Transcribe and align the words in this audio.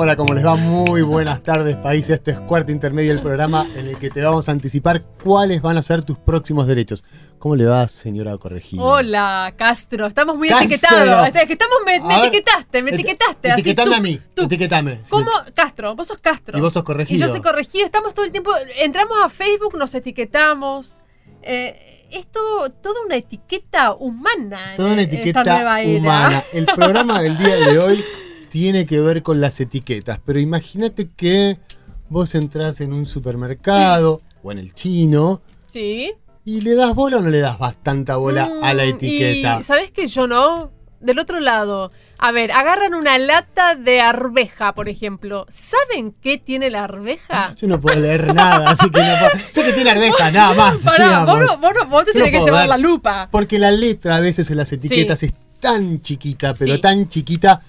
Hola, 0.00 0.14
¿cómo 0.14 0.32
les 0.32 0.46
va? 0.46 0.54
Muy 0.54 1.02
buenas 1.02 1.42
tardes, 1.42 1.74
país. 1.74 2.08
Este 2.08 2.30
es 2.30 2.38
cuarto 2.38 2.70
intermedio 2.70 3.12
del 3.12 3.20
programa 3.20 3.66
en 3.74 3.88
el 3.88 3.98
que 3.98 4.10
te 4.10 4.22
vamos 4.22 4.48
a 4.48 4.52
anticipar 4.52 5.02
cuáles 5.24 5.60
van 5.60 5.76
a 5.76 5.82
ser 5.82 6.04
tus 6.04 6.16
próximos 6.16 6.68
derechos. 6.68 7.02
¿Cómo 7.40 7.56
le 7.56 7.66
va, 7.66 7.88
señora 7.88 8.36
corregida? 8.38 8.80
Hola, 8.80 9.54
Castro. 9.56 10.06
Estamos 10.06 10.36
muy 10.38 10.50
Castro. 10.50 10.66
etiquetados. 10.68 11.28
Es 11.34 11.46
que 11.48 11.52
estamos, 11.54 11.78
me, 11.84 11.96
etiquetaste, 11.96 12.82
me 12.82 12.90
eti- 12.92 12.94
etiquetaste. 12.94 13.50
así, 13.50 13.60
Etiquetame 13.62 13.90
tú- 13.90 13.96
a 13.96 14.00
mí, 14.00 14.20
tú. 14.34 14.42
etiquetame. 14.44 15.00
¿Cómo? 15.10 15.30
Castro, 15.52 15.96
vos 15.96 16.06
sos 16.06 16.20
Castro. 16.20 16.56
Y 16.56 16.60
vos 16.60 16.72
sos 16.72 16.84
corregido. 16.84 17.16
Y 17.16 17.20
yo 17.20 17.28
soy 17.28 17.42
corregido. 17.42 17.84
Estamos 17.84 18.14
todo 18.14 18.24
el 18.24 18.30
tiempo. 18.30 18.52
Entramos 18.76 19.18
a 19.20 19.28
Facebook, 19.28 19.76
nos 19.76 19.92
etiquetamos. 19.96 20.92
Eh, 21.42 22.06
es 22.12 22.26
todo, 22.28 22.70
toda 22.70 23.00
una 23.04 23.16
etiqueta 23.16 23.94
humana. 23.94 24.74
Toda 24.76 24.92
una 24.92 25.02
esta 25.02 25.16
etiqueta 25.16 25.80
humana. 25.84 26.44
El 26.52 26.66
programa 26.66 27.20
del 27.20 27.36
día 27.36 27.56
de 27.56 27.78
hoy 27.80 28.04
tiene 28.48 28.86
que 28.86 29.00
ver 29.00 29.22
con 29.22 29.40
las 29.40 29.60
etiquetas, 29.60 30.20
pero 30.24 30.38
imagínate 30.40 31.08
que 31.16 31.58
vos 32.08 32.34
entrás 32.34 32.80
en 32.80 32.92
un 32.92 33.06
supermercado 33.06 34.20
o 34.42 34.52
en 34.52 34.58
el 34.58 34.72
chino 34.74 35.42
Sí. 35.70 36.12
y 36.44 36.60
le 36.62 36.74
das 36.74 36.94
bola 36.94 37.18
o 37.18 37.20
no 37.20 37.30
le 37.30 37.40
das 37.40 37.58
bastante 37.58 38.12
bola 38.14 38.48
a 38.62 38.72
la 38.74 38.84
Mm, 38.84 38.88
etiqueta. 38.88 39.58
Y 39.60 39.64
¿sabés 39.64 39.90
que 39.90 40.06
yo 40.08 40.26
no? 40.26 40.70
Del 41.00 41.18
otro 41.20 41.38
lado. 41.38 41.92
A 42.18 42.32
ver, 42.32 42.50
agarran 42.50 42.94
una 42.94 43.16
lata 43.18 43.76
de 43.76 44.00
arveja, 44.00 44.74
por 44.74 44.88
ejemplo. 44.88 45.46
¿Saben 45.48 46.12
qué 46.20 46.38
tiene 46.38 46.70
la 46.70 46.82
arveja? 46.84 47.54
Yo 47.56 47.68
no 47.68 47.78
puedo 47.78 48.00
leer 48.00 48.34
nada, 48.34 48.70
así 48.70 48.90
que 48.90 48.98
no 49.00 49.14
puedo. 49.20 49.44
Sé 49.50 49.62
que 49.64 49.72
tiene 49.74 49.90
arveja, 49.90 50.30
nada 50.32 50.54
más. 50.54 50.82
Pará, 50.82 51.24
vos, 51.24 51.38
no- 51.38 51.58
vos 51.58 51.70
no- 51.72 51.86
vos 51.88 52.04
te 52.04 52.10
no 52.18 52.24
tenés 52.24 52.32
que 52.40 52.44
llevar 52.44 52.62
ver. 52.62 52.68
la 52.70 52.78
lupa. 52.78 53.28
Porque 53.30 53.60
la 53.60 53.70
letra 53.70 54.16
a 54.16 54.20
veces 54.20 54.50
en 54.50 54.56
las 54.56 54.72
etiquetas 54.72 55.22
es 55.22 55.32
tan 55.60 56.00
chiquita, 56.02 56.54
pero 56.58 56.74
Sí. 56.74 56.80
tan 56.80 57.08
chiquita 57.08 57.60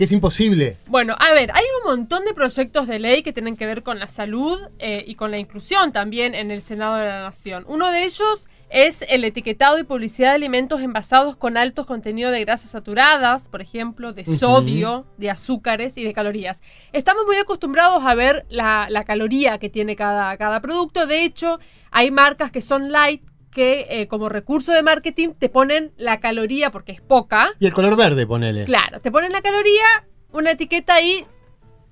que 0.00 0.04
es 0.04 0.12
imposible. 0.12 0.78
Bueno, 0.86 1.14
a 1.18 1.34
ver, 1.34 1.50
hay 1.52 1.64
un 1.82 1.90
montón 1.90 2.24
de 2.24 2.32
proyectos 2.32 2.86
de 2.86 2.98
ley 2.98 3.22
que 3.22 3.34
tienen 3.34 3.54
que 3.54 3.66
ver 3.66 3.82
con 3.82 3.98
la 3.98 4.08
salud 4.08 4.58
eh, 4.78 5.04
y 5.06 5.14
con 5.14 5.30
la 5.30 5.38
inclusión 5.38 5.92
también 5.92 6.34
en 6.34 6.50
el 6.50 6.62
Senado 6.62 6.96
de 6.96 7.04
la 7.04 7.20
Nación. 7.20 7.66
Uno 7.68 7.90
de 7.90 8.04
ellos 8.04 8.48
es 8.70 9.04
el 9.10 9.26
etiquetado 9.26 9.78
y 9.78 9.82
publicidad 9.82 10.30
de 10.30 10.36
alimentos 10.36 10.80
envasados 10.80 11.36
con 11.36 11.58
altos 11.58 11.84
contenidos 11.84 12.32
de 12.32 12.40
grasas 12.40 12.70
saturadas, 12.70 13.50
por 13.50 13.60
ejemplo, 13.60 14.14
de 14.14 14.24
sodio, 14.24 15.04
de 15.18 15.28
azúcares 15.28 15.98
y 15.98 16.04
de 16.04 16.14
calorías. 16.14 16.62
Estamos 16.94 17.26
muy 17.26 17.36
acostumbrados 17.36 18.02
a 18.02 18.14
ver 18.14 18.46
la, 18.48 18.86
la 18.88 19.04
caloría 19.04 19.58
que 19.58 19.68
tiene 19.68 19.96
cada, 19.96 20.34
cada 20.38 20.62
producto. 20.62 21.06
De 21.06 21.24
hecho, 21.24 21.60
hay 21.90 22.10
marcas 22.10 22.50
que 22.50 22.62
son 22.62 22.90
light 22.90 23.22
que 23.50 23.86
eh, 23.90 24.08
como 24.08 24.28
recurso 24.28 24.72
de 24.72 24.82
marketing 24.82 25.30
te 25.38 25.48
ponen 25.48 25.92
la 25.96 26.20
caloría 26.20 26.70
porque 26.70 26.92
es 26.92 27.00
poca. 27.00 27.50
Y 27.58 27.66
el 27.66 27.72
color 27.72 27.96
verde, 27.96 28.26
ponele. 28.26 28.64
Claro, 28.64 29.00
te 29.00 29.10
ponen 29.10 29.32
la 29.32 29.42
caloría, 29.42 30.06
una 30.32 30.52
etiqueta 30.52 30.94
ahí 30.94 31.24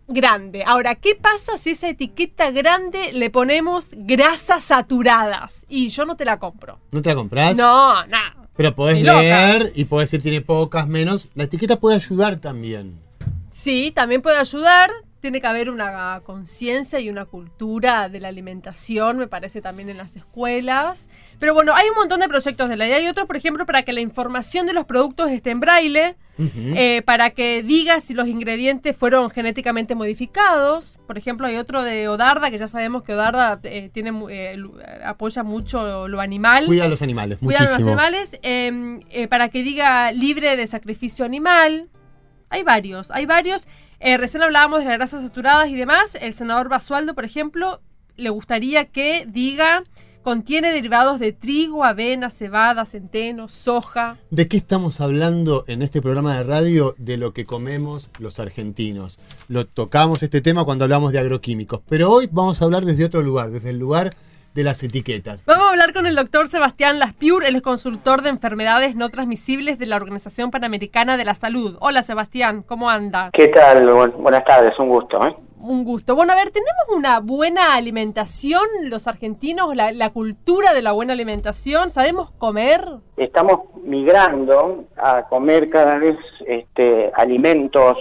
grande. 0.07 0.65
Ahora, 0.67 0.95
¿qué 0.95 1.15
pasa 1.15 1.59
si 1.59 1.71
esa 1.71 1.89
etiqueta 1.89 2.51
grande 2.51 3.13
le 3.13 3.31
ponemos 3.31 3.91
grasas 3.97 4.65
saturadas? 4.65 5.67
Y 5.69 5.89
yo 5.89 6.05
no 6.05 6.17
te 6.17 6.25
la 6.25 6.39
compro. 6.39 6.81
¿No 6.91 7.03
te 7.03 7.11
la 7.11 7.17
compras? 7.17 7.57
No, 7.57 8.07
no. 8.07 8.19
Pero 8.57 8.75
podés 8.75 9.03
leer 9.03 9.73
y 9.77 9.85
podés 9.85 10.11
decir 10.11 10.23
tiene 10.23 10.41
pocas, 10.41 10.89
menos. 10.89 11.29
La 11.35 11.45
etiqueta 11.45 11.79
puede 11.79 11.97
ayudar 11.97 12.37
también. 12.37 12.99
Sí, 13.51 13.93
también 13.95 14.23
puede 14.23 14.39
ayudar. 14.39 14.91
Tiene 15.21 15.41
que 15.41 15.47
haber 15.49 15.69
una 15.69 16.21
conciencia 16.25 17.01
y 17.01 17.11
una 17.11 17.25
cultura 17.25 18.09
de 18.09 18.21
la 18.21 18.29
alimentación, 18.29 19.19
me 19.19 19.27
parece 19.27 19.61
también 19.61 19.89
en 19.89 19.97
las 19.97 20.15
escuelas. 20.15 21.11
Pero 21.41 21.55
bueno, 21.55 21.75
hay 21.75 21.89
un 21.89 21.97
montón 21.97 22.21
de 22.21 22.29
proyectos 22.29 22.69
de 22.69 22.77
ley. 22.77 22.93
Hay 22.93 23.07
otros, 23.09 23.27
por 23.27 23.37
ejemplo, 23.37 23.67
para 23.67 23.83
que 23.83 23.93
la 23.93 24.01
información 24.01 24.67
de 24.67 24.73
los 24.75 24.85
productos 24.85 25.31
esté 25.31 25.51
en 25.51 25.61
braille. 25.61 26.17
Eh, 26.41 27.03
para 27.05 27.31
que 27.31 27.65
diga 27.65 27.99
si 27.99 28.15
los 28.15 28.29
ingredientes 28.29 28.97
fueron 28.97 29.29
genéticamente 29.29 29.97
modificados. 29.97 30.97
Por 31.09 31.19
ejemplo, 31.19 31.49
hay 31.49 31.57
otro 31.57 31.83
de 31.83 32.07
Odarda, 32.07 32.53
que 32.53 32.59
ya 32.59 32.69
sabemos 32.69 33.03
que 33.03 33.15
Odarda 33.15 33.59
eh, 33.65 33.91
tiene, 33.93 34.13
eh, 34.31 34.57
apoya 35.05 35.43
mucho 35.43 36.07
lo 36.07 36.21
animal. 36.21 36.67
Cuida 36.67 36.85
a 36.85 36.89
los 36.89 37.03
animales, 37.03 37.39
Cuida 37.39 37.59
a 37.59 37.63
los 37.65 37.75
animales. 37.75 38.39
eh, 38.43 39.27
para 39.29 39.49
que 39.49 39.65
diga 39.65 40.13
libre 40.13 40.55
de 40.55 40.69
sacrificio 40.69 41.25
animal. 41.25 41.89
Hay 42.51 42.63
varios, 42.63 43.11
hay 43.11 43.27
varios. 43.27 43.67
Eh, 44.01 44.17
recién 44.17 44.43
hablábamos 44.43 44.81
de 44.81 44.87
las 44.87 44.97
grasas 44.97 45.23
saturadas 45.23 45.69
y 45.69 45.75
demás. 45.75 46.17
El 46.21 46.35
senador 46.35 46.69
Basualdo, 46.69 47.15
por 47.15 47.25
ejemplo, 47.25 47.81
le 48.17 48.31
gustaría 48.31 48.87
que 48.87 49.27
diga 49.27 49.83
contiene 50.23 50.73
derivados 50.73 51.21
de 51.21 51.33
trigo, 51.33 51.85
avena, 51.85 52.29
cebada, 52.29 52.85
centeno, 52.85 53.49
soja. 53.49 54.19
¿De 54.31 54.47
qué 54.47 54.59
estamos 54.59 55.01
hablando 55.01 55.65
en 55.69 55.81
este 55.81 56.03
programa 56.03 56.37
de 56.37 56.45
radio? 56.45 56.95
De 56.99 57.17
lo 57.17 57.33
que 57.33 57.47
comemos 57.47 58.11
los 58.19 58.39
argentinos. 58.39 59.19
Lo 59.49 59.67
tocamos 59.67 60.23
este 60.23 60.43
tema 60.43 60.67
cuando 60.67 60.85
hablamos 60.85 61.13
de 61.13 61.21
agroquímicos, 61.21 61.81
pero 61.89 62.11
hoy 62.11 62.29
vamos 62.31 62.61
a 62.61 62.67
hablar 62.67 62.85
desde 62.85 63.07
otro 63.07 63.23
lugar, 63.23 63.51
desde 63.51 63.71
el 63.71 63.79
lugar 63.79 64.11
de 64.55 64.65
las 64.65 64.83
etiquetas. 64.83 65.45
Vamos 65.45 65.67
a 65.67 65.71
hablar 65.71 65.93
con 65.93 66.07
el 66.07 66.17
doctor 66.17 66.49
Sebastián 66.49 66.99
Laspiur, 66.99 67.45
él 67.45 67.57
es 67.57 67.63
consultor 67.63 68.23
de 68.23 68.31
enfermedades 68.31 68.97
no 68.97 69.09
transmisibles 69.09 69.79
de 69.79 69.87
la 69.87 69.97
Organización 69.97 70.51
Panamericana 70.51 71.17
de 71.17 71.25
la 71.25 71.35
Salud. 71.35 71.77
Hola 71.81 72.03
Sebastián, 72.03 72.63
¿cómo 72.63 72.91
anda? 72.91 73.31
¿Qué 73.33 73.49
tal? 73.49 73.87
Bu- 73.89 74.13
buenas 74.17 74.45
tardes, 74.45 74.79
un 74.79 74.89
gusto. 74.89 75.25
¿eh? 75.27 75.37
Un 75.61 75.83
gusto. 75.85 76.15
Bueno, 76.15 76.33
a 76.33 76.37
ver, 76.37 76.51
¿tenemos 76.51 76.73
una 76.97 77.19
buena 77.19 77.75
alimentación 77.75 78.63
los 78.85 79.09
argentinos? 79.09 79.75
La, 79.75 79.91
la 79.91 80.11
cultura 80.11 80.73
de 80.73 80.83
la 80.83 80.93
buena 80.93 81.15
alimentación? 81.15 81.91
¿Sabemos 81.91 82.31
comer? 82.31 82.85
Estamos 83.17 83.63
migrando 83.83 84.85
a 84.97 85.23
comer 85.29 85.69
cada 85.69 85.99
vez 85.99 86.17
este, 86.47 87.11
alimentos 87.15 87.97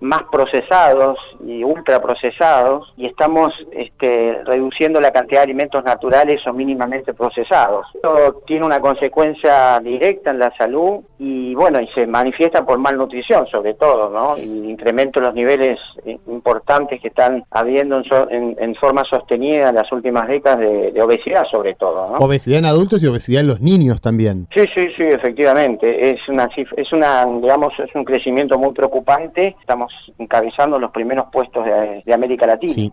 más 0.00 0.22
procesados 0.30 1.18
y 1.44 1.64
ultraprocesados 1.64 2.92
y 2.96 3.06
estamos 3.06 3.52
este, 3.72 4.42
reduciendo 4.44 5.00
la 5.00 5.10
cantidad 5.12 5.40
de 5.40 5.44
alimentos 5.44 5.82
naturales 5.84 6.46
o 6.46 6.52
mínimamente 6.52 7.14
procesados. 7.14 7.86
Esto 7.94 8.42
tiene 8.46 8.64
una 8.66 8.80
consecuencia 8.80 9.80
directa 9.80 10.30
en 10.30 10.38
la 10.38 10.54
salud 10.56 11.00
y 11.18 11.54
bueno, 11.54 11.80
y 11.80 11.88
se 11.88 12.06
manifiesta 12.06 12.64
por 12.64 12.78
malnutrición 12.78 13.46
sobre 13.48 13.74
todo, 13.74 14.10
¿no? 14.10 14.36
Y 14.36 14.70
incremento 14.70 15.20
los 15.20 15.34
niveles 15.34 15.78
eh, 16.04 16.18
importantes 16.28 17.00
que 17.00 17.08
están 17.08 17.44
habiendo 17.50 17.98
en, 17.98 18.04
so- 18.04 18.30
en- 18.30 18.56
en 18.58 18.74
forma 18.76 19.04
sostenida 19.04 19.70
en 19.70 19.74
las 19.76 19.90
últimas 19.92 20.28
décadas 20.28 20.60
de, 20.60 20.92
de 20.92 21.02
obesidad 21.02 21.44
sobre 21.50 21.74
todo, 21.74 22.10
¿no? 22.12 22.18
Obesidad 22.24 22.58
en 22.58 22.66
adultos 22.66 23.02
y 23.02 23.06
obesidad 23.06 23.40
en 23.42 23.48
los 23.48 23.60
niños 23.60 24.00
también. 24.00 24.46
Sí, 24.54 24.64
sí, 24.74 24.88
sí, 24.96 25.02
efectivamente. 25.04 26.10
Es 26.10 26.20
una, 26.28 26.48
es 26.76 26.92
una, 26.92 27.24
digamos, 27.40 27.72
es 27.78 27.94
un 27.94 28.04
crecimiento 28.04 28.58
muy 28.58 28.72
preocupante. 28.72 29.56
Estamos 29.60 29.85
encabezando 30.18 30.78
los 30.78 30.90
primeros 30.90 31.26
puestos 31.32 31.64
de, 31.64 32.02
de 32.04 32.14
América 32.14 32.46
Latina. 32.46 32.72
Sí. 32.72 32.92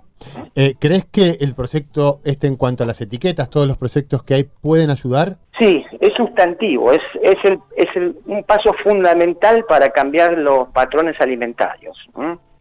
Eh, 0.55 0.73
¿Crees 0.79 1.05
que 1.05 1.37
el 1.41 1.53
proyecto 1.55 2.19
este 2.23 2.47
en 2.47 2.55
cuanto 2.55 2.83
a 2.83 2.87
las 2.87 3.01
etiquetas, 3.01 3.49
todos 3.49 3.67
los 3.67 3.77
proyectos 3.77 4.23
que 4.23 4.33
hay, 4.35 4.43
pueden 4.43 4.89
ayudar? 4.89 5.37
Sí, 5.59 5.83
es 5.99 6.11
sustantivo, 6.15 6.91
es, 6.91 7.01
es, 7.21 7.35
el, 7.43 7.59
es 7.77 7.87
el- 7.95 8.15
un 8.25 8.43
paso 8.43 8.73
fundamental 8.83 9.63
para 9.67 9.89
cambiar 9.89 10.37
los 10.37 10.69
patrones 10.69 11.15
alimentarios. 11.19 11.95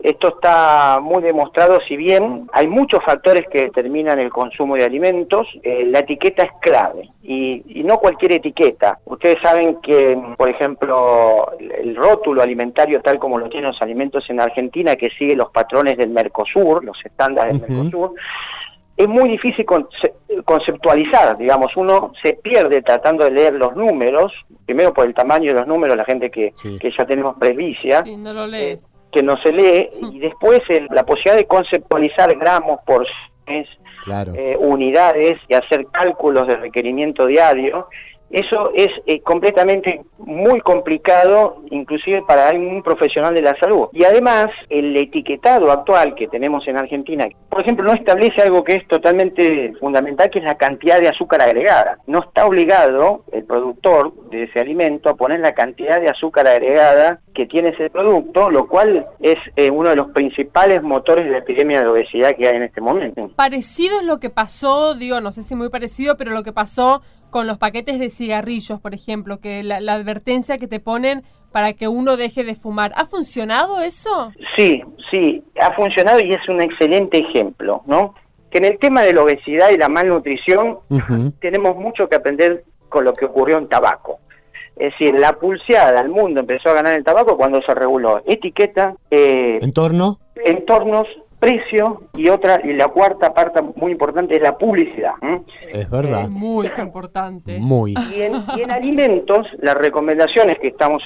Esto 0.02 0.28
está 0.28 0.98
muy 1.00 1.22
demostrado, 1.22 1.78
si 1.86 1.96
bien 1.96 2.48
hay 2.52 2.66
muchos 2.66 3.04
factores 3.04 3.46
que 3.48 3.62
determinan 3.66 4.18
el 4.18 4.30
consumo 4.30 4.74
de 4.74 4.84
alimentos, 4.84 5.46
eh, 5.62 5.84
la 5.86 6.00
etiqueta 6.00 6.42
es 6.42 6.50
clave 6.60 7.08
y, 7.22 7.62
y 7.80 7.84
no 7.84 7.98
cualquier 7.98 8.32
etiqueta. 8.32 8.98
Ustedes 9.04 9.36
saben 9.40 9.76
que, 9.80 10.18
por 10.36 10.48
ejemplo, 10.48 11.52
el, 11.60 11.94
rótulo 11.94 12.42
alimentario 12.42 13.00
tal 13.00 13.20
como 13.20 13.38
lo 13.38 13.48
tienen 13.48 13.70
los 13.70 13.80
alimentos 13.80 14.28
en 14.28 14.40
Argentina, 14.40 14.96
que 14.96 15.08
sigue 15.10 15.36
los 15.36 15.50
patrones 15.50 15.96
del 15.96 16.10
Mercosur, 16.10 16.84
los 16.84 16.98
estándares 17.04 17.60
del. 17.60 17.70
Mercosur, 17.70 18.14
es 18.96 19.08
muy 19.08 19.28
difícil 19.28 19.64
conce- 19.64 20.12
conceptualizar, 20.44 21.36
digamos, 21.36 21.76
uno 21.76 22.12
se 22.22 22.34
pierde 22.34 22.82
tratando 22.82 23.24
de 23.24 23.30
leer 23.30 23.54
los 23.54 23.74
números, 23.76 24.32
primero 24.66 24.92
por 24.92 25.06
el 25.06 25.14
tamaño 25.14 25.52
de 25.52 25.60
los 25.60 25.66
números, 25.68 25.96
la 25.96 26.04
gente 26.04 26.30
que, 26.30 26.52
Sí. 26.56 26.78
que 26.78 26.90
ya 26.90 27.04
tenemos 27.06 27.36
presbicia, 27.38 28.02
Si 28.02 28.16
no 28.16 28.32
lo 28.32 28.46
lees. 28.46 28.91
Que 29.12 29.22
no 29.22 29.36
se 29.42 29.52
lee, 29.52 29.90
y 30.12 30.18
después 30.18 30.60
el- 30.68 30.88
la 30.90 31.04
posibilidad 31.04 31.36
de 31.36 31.46
conceptualizar 31.46 32.34
gramos, 32.36 32.80
porciones, 32.86 33.68
Claro. 34.04 34.32
eh, 34.34 34.56
unidades 34.58 35.38
y 35.48 35.54
hacer 35.54 35.86
cálculos 35.92 36.46
de 36.48 36.56
requerimiento 36.56 37.26
diario, 37.26 37.88
Eso 38.32 38.70
es 38.74 38.88
eh, 39.06 39.20
completamente 39.20 40.00
muy 40.18 40.60
complicado, 40.62 41.62
inclusive 41.70 42.22
para 42.26 42.50
un 42.52 42.82
profesional 42.82 43.34
de 43.34 43.42
la 43.42 43.54
salud. 43.56 43.88
Y 43.92 44.04
además, 44.04 44.50
el 44.70 44.96
etiquetado 44.96 45.70
actual 45.70 46.14
que 46.14 46.28
tenemos 46.28 46.66
en 46.66 46.78
Argentina, 46.78 47.28
por 47.50 47.60
ejemplo, 47.60 47.84
no 47.84 47.92
establece 47.92 48.40
algo 48.40 48.64
que 48.64 48.76
es 48.76 48.88
totalmente 48.88 49.74
fundamental, 49.78 50.30
que 50.30 50.38
es 50.38 50.44
la 50.44 50.56
cantidad 50.56 50.98
de 50.98 51.08
azúcar 51.08 51.42
agregada. 51.42 51.98
No 52.06 52.20
está 52.20 52.46
obligado 52.46 53.24
el 53.32 53.44
productor 53.44 54.14
de 54.30 54.44
ese 54.44 54.60
alimento 54.60 55.10
a 55.10 55.16
poner 55.16 55.40
la 55.40 55.52
cantidad 55.52 56.00
de 56.00 56.08
azúcar 56.08 56.46
agregada 56.46 57.20
que 57.34 57.46
tiene 57.46 57.70
ese 57.70 57.90
producto, 57.90 58.50
lo 58.50 58.66
cual 58.66 59.04
es 59.20 59.38
eh, 59.56 59.70
uno 59.70 59.90
de 59.90 59.96
los 59.96 60.10
principales 60.10 60.82
motores 60.82 61.26
de 61.26 61.32
la 61.32 61.38
epidemia 61.38 61.80
de 61.80 61.88
obesidad 61.88 62.34
que 62.36 62.48
hay 62.48 62.56
en 62.56 62.62
este 62.62 62.80
momento. 62.80 63.30
Parecido 63.36 64.00
es 64.00 64.06
lo 64.06 64.20
que 64.20 64.30
pasó, 64.30 64.94
digo, 64.94 65.20
no 65.20 65.32
sé 65.32 65.42
si 65.42 65.54
muy 65.54 65.68
parecido, 65.68 66.16
pero 66.16 66.30
lo 66.30 66.42
que 66.42 66.52
pasó 66.52 67.02
con 67.32 67.48
los 67.48 67.58
paquetes 67.58 67.98
de 67.98 68.10
cigarrillos, 68.10 68.78
por 68.78 68.94
ejemplo, 68.94 69.40
que 69.40 69.64
la, 69.64 69.78
advertencia 69.92 70.58
que 70.58 70.68
te 70.68 70.78
ponen 70.78 71.24
para 71.50 71.72
que 71.72 71.88
uno 71.88 72.16
deje 72.16 72.44
de 72.44 72.54
fumar. 72.54 72.92
¿Ha 72.94 73.06
funcionado 73.06 73.80
eso? 73.80 74.32
Sí, 74.56 74.82
sí, 75.10 75.42
ha 75.60 75.72
funcionado 75.72 76.20
y 76.20 76.32
es 76.32 76.48
un 76.48 76.60
excelente 76.60 77.18
ejemplo, 77.18 77.82
¿no? 77.86 78.14
Que 78.50 78.58
en 78.58 78.66
el 78.66 78.78
tema 78.78 79.02
de 79.02 79.14
la 79.14 79.22
obesidad 79.22 79.70
y 79.70 79.78
la 79.78 79.88
malnutrición 79.88 80.78
tenemos 81.40 81.74
mucho 81.76 82.08
que 82.08 82.16
aprender 82.16 82.64
con 82.88 83.04
lo 83.04 83.14
que 83.14 83.24
ocurrió 83.24 83.58
en 83.58 83.68
tabaco. 83.68 84.20
Es 84.76 84.92
decir, 84.92 85.14
la 85.14 85.32
pulseada 85.32 86.00
al 86.00 86.10
mundo 86.10 86.40
empezó 86.40 86.70
a 86.70 86.74
ganar 86.74 86.94
el 86.94 87.04
tabaco 87.04 87.36
cuando 87.36 87.62
se 87.62 87.74
reguló 87.74 88.22
etiqueta, 88.26 88.94
eh, 89.10 89.58
entorno, 89.62 90.18
entornos, 90.44 91.08
precio 91.42 92.02
y 92.14 92.28
otra 92.28 92.60
y 92.62 92.72
la 92.72 92.86
cuarta 92.86 93.34
parte 93.34 93.60
muy 93.74 93.90
importante 93.90 94.36
es 94.36 94.42
la 94.42 94.56
publicidad. 94.56 95.14
Es 95.72 95.90
verdad. 95.90 96.28
muy 96.28 96.70
importante. 96.78 97.58
Muy. 97.58 97.96
Y 98.14 98.22
en, 98.22 98.70
alimentos, 98.70 99.48
las 99.58 99.74
recomendaciones 99.74 100.60
que 100.60 100.68
estamos 100.68 101.02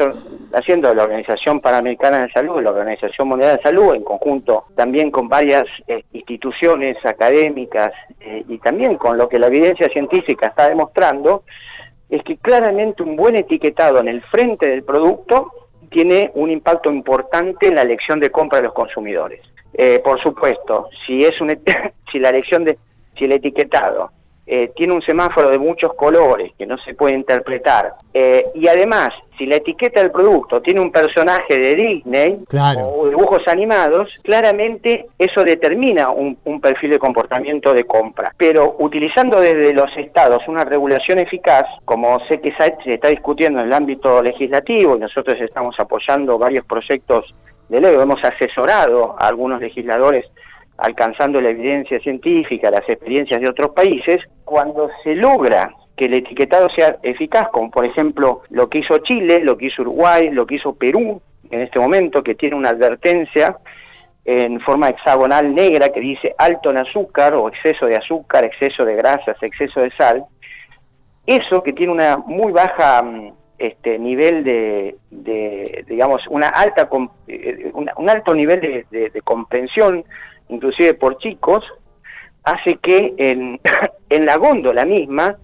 haciendo 0.52 0.90
de 0.90 0.94
la 0.94 1.04
Organización 1.04 1.60
Panamericana 1.60 2.18
de 2.18 2.32
Salud, 2.32 2.60
la 2.62 2.68
Organización 2.68 3.28
Mundial 3.28 3.56
de 3.56 3.62
Salud, 3.62 3.94
en 3.94 4.04
conjunto 4.04 4.64
también 4.74 5.10
con 5.10 5.26
varias 5.26 5.64
eh, 5.88 6.04
instituciones 6.12 6.98
académicas 7.06 7.94
eh, 8.20 8.44
y 8.46 8.58
también 8.58 8.98
con 8.98 9.16
lo 9.16 9.30
que 9.30 9.38
la 9.38 9.46
evidencia 9.46 9.88
científica 9.88 10.48
está 10.48 10.68
demostrando, 10.68 11.44
es 12.10 12.22
que 12.24 12.36
claramente 12.36 13.02
un 13.02 13.16
buen 13.16 13.36
etiquetado 13.36 14.00
en 14.00 14.08
el 14.08 14.20
frente 14.24 14.68
del 14.68 14.82
producto 14.82 15.50
tiene 15.90 16.30
un 16.34 16.50
impacto 16.50 16.92
importante 16.92 17.68
en 17.68 17.76
la 17.76 17.82
elección 17.82 18.20
de 18.20 18.30
compra 18.30 18.58
de 18.58 18.64
los 18.64 18.74
consumidores. 18.74 19.40
Eh, 19.74 20.00
por 20.02 20.20
supuesto, 20.22 20.88
si 21.06 21.24
es 21.24 21.40
un, 21.40 21.50
si 22.12 22.18
la 22.18 22.30
elección 22.30 22.64
de, 22.64 22.78
si 23.16 23.24
el 23.24 23.32
etiquetado 23.32 24.10
eh, 24.48 24.70
tiene 24.76 24.92
un 24.92 25.02
semáforo 25.02 25.50
de 25.50 25.58
muchos 25.58 25.94
colores 25.94 26.52
que 26.56 26.66
no 26.66 26.78
se 26.78 26.94
puede 26.94 27.16
interpretar. 27.16 27.94
Eh, 28.14 28.46
y 28.54 28.68
además, 28.68 29.12
si 29.36 29.44
la 29.44 29.56
etiqueta 29.56 30.00
del 30.00 30.12
producto 30.12 30.62
tiene 30.62 30.80
un 30.80 30.92
personaje 30.92 31.58
de 31.58 31.74
Disney 31.74 32.44
o 32.80 33.08
dibujos 33.08 33.42
animados, 33.48 34.14
claramente 34.22 35.06
eso 35.18 35.42
determina 35.42 36.10
un, 36.10 36.36
perfil 36.60 36.90
de 36.90 36.98
comportamiento 37.00 37.74
de 37.74 37.84
compra. 37.84 38.32
Pero 38.36 38.76
utilizando 38.78 39.40
desde 39.40 39.72
los 39.74 39.90
estados 39.96 40.46
una 40.46 40.64
regulación 40.64 41.18
eficaz, 41.18 41.66
como 41.84 42.20
sé 42.28 42.40
que 42.40 42.54
se 42.84 42.94
está 42.94 43.08
discutiendo 43.08 43.58
en 43.60 43.66
el 43.66 43.72
ámbito 43.72 44.22
legislativo 44.22 44.96
y 44.96 45.00
nosotros 45.00 45.36
estamos 45.40 45.74
apoyando 45.80 46.38
varios 46.38 46.64
proyectos 46.64 47.34
de 47.68 47.80
ley, 47.80 47.94
hemos 47.94 48.22
asesorado 48.24 49.16
a 49.18 49.28
algunos 49.28 49.60
legisladores 49.60 50.24
alcanzando 50.78 51.40
la 51.40 51.50
evidencia 51.50 51.98
científica, 52.00 52.70
las 52.70 52.88
experiencias 52.88 53.40
de 53.40 53.48
otros 53.48 53.70
países, 53.70 54.20
cuando 54.44 54.90
se 55.02 55.14
logra 55.14 55.74
que 55.96 56.04
el 56.04 56.14
etiquetado 56.14 56.68
sea 56.70 56.98
eficaz, 57.02 57.48
como 57.48 57.70
por 57.70 57.86
ejemplo 57.86 58.42
lo 58.50 58.68
que 58.68 58.78
hizo 58.78 58.98
Chile, 58.98 59.40
lo 59.40 59.56
que 59.56 59.66
hizo 59.66 59.82
Uruguay, 59.82 60.30
lo 60.30 60.46
que 60.46 60.56
hizo 60.56 60.74
Perú 60.74 61.22
en 61.50 61.60
este 61.62 61.78
momento, 61.78 62.22
que 62.22 62.34
tiene 62.34 62.56
una 62.56 62.70
advertencia 62.70 63.56
en 64.24 64.60
forma 64.60 64.90
hexagonal 64.90 65.54
negra 65.54 65.88
que 65.90 66.00
dice 66.00 66.34
alto 66.36 66.70
en 66.70 66.78
azúcar 66.78 67.34
o 67.34 67.48
exceso 67.48 67.86
de 67.86 67.96
azúcar, 67.96 68.44
exceso 68.44 68.84
de 68.84 68.96
grasas, 68.96 69.36
exceso 69.40 69.80
de 69.80 69.90
sal, 69.92 70.24
eso 71.26 71.62
que 71.62 71.72
tiene 71.72 71.92
una 71.92 72.18
muy 72.18 72.52
baja 72.52 73.02
mm, 73.02 73.32
este 73.58 73.98
nivel 73.98 74.44
de, 74.44 74.96
digamos, 75.88 76.22
una 76.28 76.48
alta 76.48 76.88
eh, 77.28 77.70
un, 77.72 78.10
alto 78.10 78.34
nivel 78.34 78.60
de, 78.90 79.10
de 79.10 79.20
comprensión 79.22 80.04
inclusive 80.48 80.94
por 80.94 81.18
chicos, 81.18 81.64
hace 82.44 82.76
que 82.76 83.14
en, 83.18 83.60
en 84.10 84.26
la 84.26 84.36
góndola 84.36 84.84
misma 84.84 85.36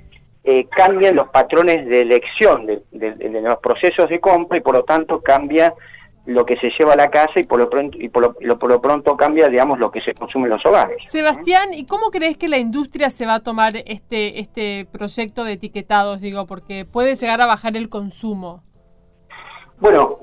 eh, 0.44 0.66
cambien 0.68 1.16
los 1.16 1.28
patrones 1.28 1.86
de 1.86 2.00
elección 2.00 2.66
de, 2.66 2.82
los 2.92 3.58
procesos 3.58 4.08
de 4.08 4.20
compra 4.20 4.58
y 4.58 4.60
por 4.60 4.74
lo 4.74 4.84
tanto 4.84 5.20
cambia 5.20 5.72
lo 6.26 6.46
que 6.46 6.56
se 6.56 6.70
lleva 6.78 6.92
a 6.92 6.96
la 6.96 7.10
casa 7.10 7.40
y 7.40 7.44
por 7.44 7.58
lo 7.58 7.69
pronto 7.69 7.98
y 8.00 8.08
por 8.08 8.36
lo, 8.40 8.58
por 8.58 8.70
lo 8.70 8.80
pronto 8.80 9.16
cambia 9.16 9.48
digamos 9.48 9.78
lo 9.78 9.90
que 9.90 10.00
se 10.00 10.14
consume 10.14 10.44
en 10.44 10.50
los 10.50 10.64
hogares. 10.64 11.04
Sebastián, 11.08 11.74
¿y 11.74 11.84
cómo 11.86 12.10
crees 12.10 12.36
que 12.36 12.48
la 12.48 12.58
industria 12.58 13.10
se 13.10 13.26
va 13.26 13.34
a 13.34 13.40
tomar 13.40 13.72
este 13.86 14.38
este 14.38 14.86
proyecto 14.92 15.44
de 15.44 15.52
etiquetados, 15.52 16.20
digo, 16.20 16.46
porque 16.46 16.84
puede 16.84 17.16
llegar 17.16 17.40
a 17.40 17.46
bajar 17.46 17.76
el 17.76 17.88
consumo? 17.88 18.62
Bueno, 19.80 20.19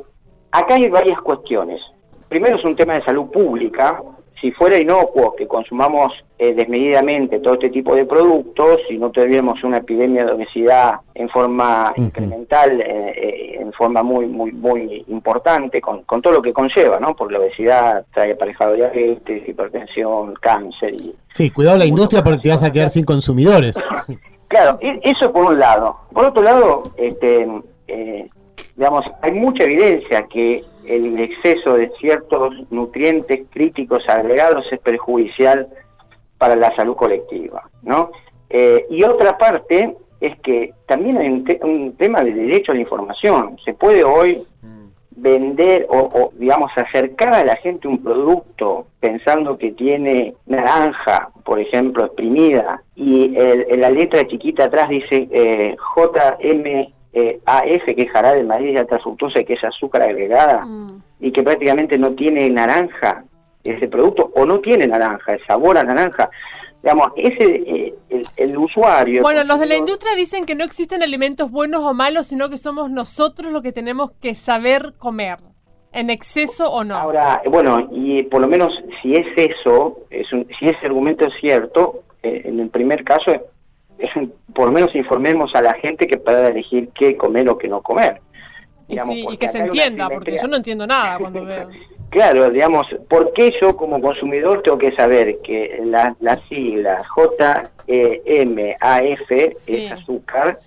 acá 0.51 0.75
hay 0.75 0.88
varias 0.90 1.19
cuestiones. 1.22 1.81
Primero 2.30 2.57
es 2.57 2.63
un 2.63 2.75
tema 2.75 2.94
de 2.94 3.04
salud 3.04 3.30
pública, 3.30 4.01
si 4.41 4.51
fuera 4.51 4.77
inocuo 4.77 5.36
que 5.36 5.47
consumamos 5.47 6.13
eh, 6.38 6.53
desmedidamente 6.53 7.39
todo 7.39 7.56
este 7.56 7.69
tipo 7.69 7.95
de 7.95 8.06
productos, 8.06 8.80
si 8.88 8.97
no 8.97 9.09
tuviéramos 9.09 9.63
una 9.63 9.77
epidemia 9.77 10.25
de 10.25 10.31
obesidad 10.31 10.95
en 11.13 11.27
forma 11.30 11.94
incremental, 11.97 12.80
eh, 12.80 13.13
eh, 13.15 13.57
en 13.59 13.74
forma 13.74 14.03
muy 14.03 14.27
muy 14.27 14.51
muy 14.51 15.03
importante, 15.07 15.81
con, 15.81 16.03
con, 16.03 16.21
todo 16.21 16.33
lo 16.33 16.41
que 16.41 16.53
conlleva, 16.53 17.00
¿no? 17.00 17.15
Porque 17.15 17.33
la 17.33 17.39
obesidad 17.39 18.06
trae 18.13 18.33
aparejado 18.33 18.74
diabetes, 18.75 19.47
hipertensión, 19.47 20.33
cáncer. 20.36 20.94
Y, 20.94 21.15
sí, 21.33 21.50
cuidado 21.50 21.77
la 21.77 21.86
industria 21.86 22.24
porque 22.24 22.39
te 22.39 22.50
vas 22.50 22.63
a 22.63 22.71
quedar 22.71 22.89
sin 22.89 23.03
consumidores. 23.03 23.75
claro, 24.47 24.77
eso 24.81 25.31
por 25.33 25.45
un 25.45 25.59
lado. 25.59 25.97
Por 26.13 26.25
otro 26.25 26.41
lado, 26.41 26.83
este, 26.97 27.45
digamos, 28.76 29.06
hay 29.22 29.32
mucha 29.32 29.64
evidencia 29.64 30.28
que 30.28 30.64
el 30.86 31.20
exceso 31.20 31.76
de 31.76 31.90
ciertos 32.00 32.54
nutrientes 32.72 33.42
críticos 33.52 34.08
agregados 34.08 34.66
es 34.72 34.80
perjudicial 34.80 35.68
para 36.38 36.56
la 36.56 36.76
salud 36.76 36.96
colectiva, 36.96 37.70
¿no? 37.84 38.12
Eh, 38.50 38.86
y 38.90 39.04
otra 39.04 39.38
parte 39.38 39.96
es 40.20 40.40
que 40.40 40.74
también 40.88 41.18
hay 41.18 41.30
un, 41.62 41.96
tema 41.96 42.24
de 42.24 42.34
derecho 42.34 42.72
a 42.72 42.76
la 42.76 42.82
información. 42.82 43.58
Se 43.64 43.74
puede 43.74 44.04
hoy 44.04 44.42
vender 45.12 45.86
o, 45.90 46.32
digamos, 46.38 46.72
acercar 46.76 47.34
a 47.34 47.44
la 47.44 47.58
gente 47.58 47.88
un 47.88 48.02
producto 48.02 48.88
pensando 49.00 49.58
que 49.58 49.72
tiene 49.74 50.34
naranja, 50.46 51.30
por 51.44 51.60
ejemplo, 51.60 52.06
exprimida, 52.06 52.82
y 52.96 53.34
en 53.36 53.82
la 53.82 53.90
letra 53.90 54.26
chiquita 54.26 54.66
atrás 54.66 54.90
dice 54.90 55.28
eh, 55.32 55.76
JM 55.96 56.94
eh, 57.14 57.40
AF, 57.46 57.86
que 57.86 58.02
es 58.04 58.12
jarabe 58.12 58.38
de 58.38 58.44
maíz 58.44 58.74
de 58.74 58.80
alta 58.80 59.00
fructosa, 59.00 59.44
que 59.44 59.54
es 59.54 59.63
azúcar 59.63 60.04
agregada, 60.04 60.66
mm. 60.66 60.88
y 61.20 61.32
que 61.32 61.44
prácticamente 61.44 61.98
no 61.98 62.13
tiene 62.13 62.50
naranja 62.50 63.24
ese 63.63 63.88
producto, 63.88 64.32
o 64.36 64.46
no 64.46 64.60
tiene 64.60 64.88
naranja, 64.88 65.34
el 65.34 65.46
sabor 65.46 65.78
a 65.78 65.84
naranja. 65.84 66.30
Digamos, 66.82 67.10
ese, 67.18 67.44
eh, 67.46 67.94
el, 68.38 68.58
usuario... 68.58 69.22
Bueno, 69.22 69.44
los 69.44 69.60
de 69.60 69.66
la 69.66 69.75
industria 69.75 70.16
dicen 70.16 70.46
que 70.46 70.56
no 70.56 70.63
existen 70.63 71.04
alimentos 71.04 71.51
buenos 71.51 71.84
o 71.84 71.94
malos, 71.94 72.28
sino 72.28 72.50
que 72.50 72.56
somos 72.56 72.89
nosotros 72.89 73.51
los 73.51 73.62
que 73.62 73.74
tenemos 73.74 74.12
que 74.22 74.34
saber 74.34 74.94
comer, 74.98 75.39
en 75.92 76.10
exceso 76.10 76.72
o 76.72 76.86
no. 76.86 76.96
Ahora, 76.96 77.42
bueno, 77.50 77.89
y 77.92 78.24
por 78.24 78.39
lo 78.39 78.48
menos 78.48 78.72
si 79.01 79.13
es 79.13 79.25
eso, 79.36 80.00
es 80.10 80.28
si 80.30 80.68
ese 80.68 80.86
argumento 80.86 81.28
es 81.28 81.34
cierto, 81.42 82.04
eh, 82.24 82.44
en 82.46 82.60
el 82.60 82.70
primer 82.70 83.04
caso 83.04 83.32
por 84.53 84.68
lo 84.68 84.72
menos 84.72 84.96
informemos 84.96 85.53
a 85.56 85.62
la 85.62 85.74
gente 85.74 86.08
que 86.08 86.18
pueda 86.18 86.48
elegir 86.48 86.89
qué 86.94 87.15
comer 87.18 87.50
o 87.50 87.58
qué 87.58 87.68
no 87.68 87.82
comer. 87.82 88.22
y, 88.88 89.38
que 89.38 89.50
se 89.50 89.60
entienda, 89.60 90.10
porque 90.10 90.38
yo 90.38 90.48
no 90.48 90.58
entiendo 90.58 90.88
nada 90.88 91.20
cuando 91.20 91.46
veo. 91.46 91.70
Claro, 92.10 92.50
digamos, 92.50 92.88
¿por 93.08 93.32
qué 93.34 93.53
yo 93.62 93.77
como 93.77 94.01
consumidor 94.01 94.63
tengo 94.63 94.79
que 94.79 94.91
saber 94.96 95.38
que 95.44 95.79
la, 95.86 96.15
la 96.22 96.38
sigla 96.48 97.03
J-E-M-A-F 97.08 97.75
es 99.68 99.91
azúcar 99.91 100.58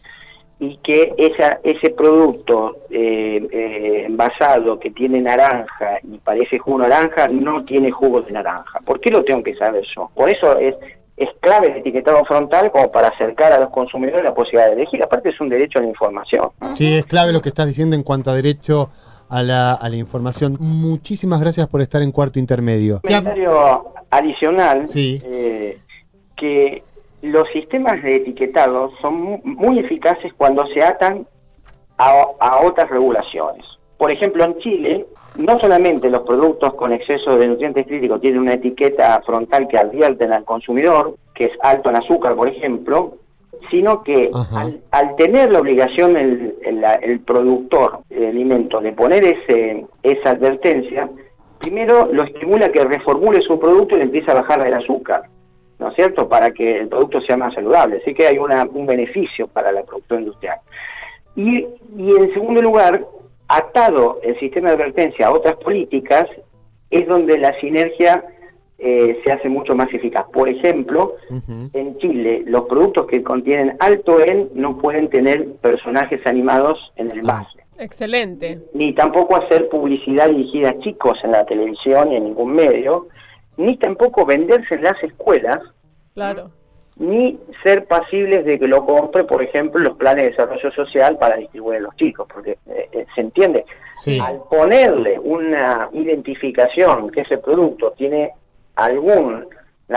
y 0.60 0.76
que 0.76 1.12
esa, 1.18 1.58
ese 1.64 1.90
producto 1.90 2.76
eh, 2.88 3.44
eh, 3.50 4.04
envasado 4.06 4.78
que 4.78 4.92
tiene 4.92 5.20
naranja 5.20 5.98
y 6.04 6.18
parece 6.18 6.60
jugo 6.60 6.78
naranja 6.78 7.26
no 7.26 7.64
tiene 7.64 7.90
jugo 7.90 8.22
de 8.22 8.30
naranja? 8.30 8.78
¿Por 8.84 9.00
qué 9.00 9.10
lo 9.10 9.24
tengo 9.24 9.42
que 9.42 9.56
saber 9.56 9.82
yo? 9.96 10.12
Por 10.14 10.30
eso 10.30 10.56
es 10.58 10.76
es 11.16 11.28
clave 11.40 11.68
el 11.72 11.76
etiquetado 11.78 12.24
frontal 12.24 12.70
como 12.72 12.90
para 12.90 13.08
acercar 13.08 13.52
a 13.52 13.60
los 13.60 13.70
consumidores 13.70 14.24
la 14.24 14.34
posibilidad 14.34 14.68
de 14.68 14.74
elegir. 14.74 15.02
Aparte 15.02 15.28
es 15.30 15.40
un 15.40 15.48
derecho 15.48 15.78
a 15.78 15.82
la 15.82 15.88
información. 15.88 16.50
Sí, 16.74 16.94
es 16.94 17.04
clave 17.06 17.32
lo 17.32 17.40
que 17.42 17.50
estás 17.50 17.66
diciendo 17.66 17.94
en 17.96 18.02
cuanto 18.02 18.30
a 18.30 18.34
derecho 18.34 18.88
a 19.28 19.42
la, 19.42 19.72
a 19.74 19.88
la 19.88 19.96
información. 19.96 20.56
Muchísimas 20.60 21.40
gracias 21.40 21.66
por 21.68 21.80
estar 21.80 22.02
en 22.02 22.12
cuarto 22.12 22.38
intermedio. 22.38 22.96
Un 22.96 23.00
comentario 23.00 23.92
adicional, 24.10 24.86
eh, 25.24 25.78
que 26.36 26.82
los 27.22 27.48
sistemas 27.52 28.02
de 28.02 28.16
etiquetado 28.16 28.90
son 29.00 29.20
mu- 29.22 29.40
muy 29.44 29.78
eficaces 29.78 30.32
cuando 30.36 30.66
se 30.68 30.82
atan 30.82 31.26
a, 31.98 32.24
a 32.40 32.60
otras 32.66 32.90
regulaciones. 32.90 33.64
Por 33.98 34.10
ejemplo, 34.10 34.44
en 34.44 34.58
Chile, 34.58 35.06
no 35.38 35.58
solamente 35.58 36.10
los 36.10 36.22
productos 36.22 36.74
con 36.74 36.92
exceso 36.92 37.36
de 37.36 37.46
nutrientes 37.46 37.86
críticos 37.86 38.20
tienen 38.20 38.40
una 38.40 38.54
etiqueta 38.54 39.20
frontal 39.24 39.68
que 39.68 39.78
advierten 39.78 40.32
al 40.32 40.44
consumidor, 40.44 41.14
que 41.34 41.44
es 41.46 41.52
alto 41.60 41.88
en 41.90 41.96
azúcar, 41.96 42.34
por 42.34 42.48
ejemplo, 42.48 43.14
sino 43.70 44.02
que 44.02 44.30
al, 44.56 44.80
al 44.90 45.16
tener 45.16 45.52
la 45.52 45.60
obligación 45.60 46.16
el, 46.16 46.56
el- 46.62 46.84
el 47.02 47.20
productor 47.20 48.00
de 48.08 48.28
alimento 48.28 48.80
de 48.80 48.92
poner 48.92 49.24
ese, 49.24 49.86
esa 50.02 50.30
advertencia, 50.30 51.08
primero 51.60 52.08
lo 52.12 52.24
estimula 52.24 52.70
que 52.72 52.84
reformule 52.84 53.40
su 53.42 53.58
producto 53.60 53.94
y 53.94 53.98
le 53.98 54.04
empiece 54.04 54.30
a 54.30 54.34
bajar 54.34 54.66
el 54.66 54.74
azúcar. 54.74 55.22
¿no 55.78 55.88
es 55.88 55.94
cierto?, 55.96 56.28
para 56.28 56.50
que 56.52 56.78
el 56.78 56.88
producto 56.88 57.20
sea 57.22 57.36
más 57.36 57.54
saludable. 57.54 57.98
Así 58.02 58.14
que 58.14 58.26
hay 58.28 58.38
una- 58.38 58.64
un 58.72 58.86
beneficio 58.86 59.48
para 59.48 59.72
la 59.72 59.82
producción 59.82 60.20
industrial. 60.20 60.58
Y, 61.34 61.66
y 61.96 62.10
en 62.16 62.32
segundo 62.34 62.60
lugar, 62.62 63.04
atado 63.56 64.20
el 64.22 64.38
sistema 64.38 64.70
de 64.70 64.76
advertencia 64.76 65.26
a 65.26 65.32
otras 65.32 65.56
políticas, 65.56 66.28
es 66.90 67.06
donde 67.06 67.38
la 67.38 67.58
sinergia 67.60 68.24
eh, 68.78 69.20
se 69.24 69.32
hace 69.32 69.48
mucho 69.48 69.74
más 69.74 69.92
eficaz. 69.92 70.26
Por 70.32 70.48
ejemplo, 70.48 71.14
en 71.72 71.96
Chile, 71.98 72.42
los 72.46 72.62
productos 72.62 73.06
que 73.06 73.22
contienen 73.22 73.76
alto 73.78 74.20
en 74.20 74.50
no 74.54 74.78
pueden 74.78 75.08
tener 75.08 75.52
personajes 75.56 76.26
animados 76.26 76.92
en 76.96 77.10
el 77.12 77.18
envase 77.20 77.58
Excelente. 77.78 78.60
ni 78.74 78.92
tampoco 78.92 79.36
hacer 79.36 79.68
publicidad 79.68 80.28
dirigida 80.28 80.70
a 80.70 80.78
chicos 80.80 81.18
en 81.24 81.32
la 81.32 81.44
televisión 81.46 82.12
y 82.12 82.16
en 82.16 82.24
ningún 82.24 82.52
medio, 82.52 83.08
ni 83.56 83.76
tampoco 83.76 84.26
venderse 84.26 84.74
en 84.74 84.82
las 84.82 85.02
escuelas, 85.02 85.60
Claro. 86.14 86.50
Ni 86.96 87.38
ser 87.62 87.86
pasibles 87.86 88.44
de 88.44 88.58
que 88.58 88.68
lo 88.68 88.84
compre, 88.84 89.24
por 89.24 89.42
ejemplo, 89.42 89.80
los 89.80 89.96
planes 89.96 90.24
de 90.24 90.30
desarrollo 90.30 90.70
social 90.72 91.16
para 91.18 91.36
distribuir 91.36 91.78
a 91.78 91.82
los 91.82 91.96
chicos, 91.96 92.28
porque 92.32 92.58
eh, 92.66 92.88
eh, 92.92 93.06
se 93.14 93.20
entiende, 93.20 93.64
Sí. 93.94 94.18
al 94.20 94.42
ponerle 94.50 95.18
una 95.18 95.88
identificación 95.92 97.10
que 97.10 97.22
ese 97.22 97.38
producto 97.38 97.92
tiene 97.92 98.32
alguna 98.76 99.46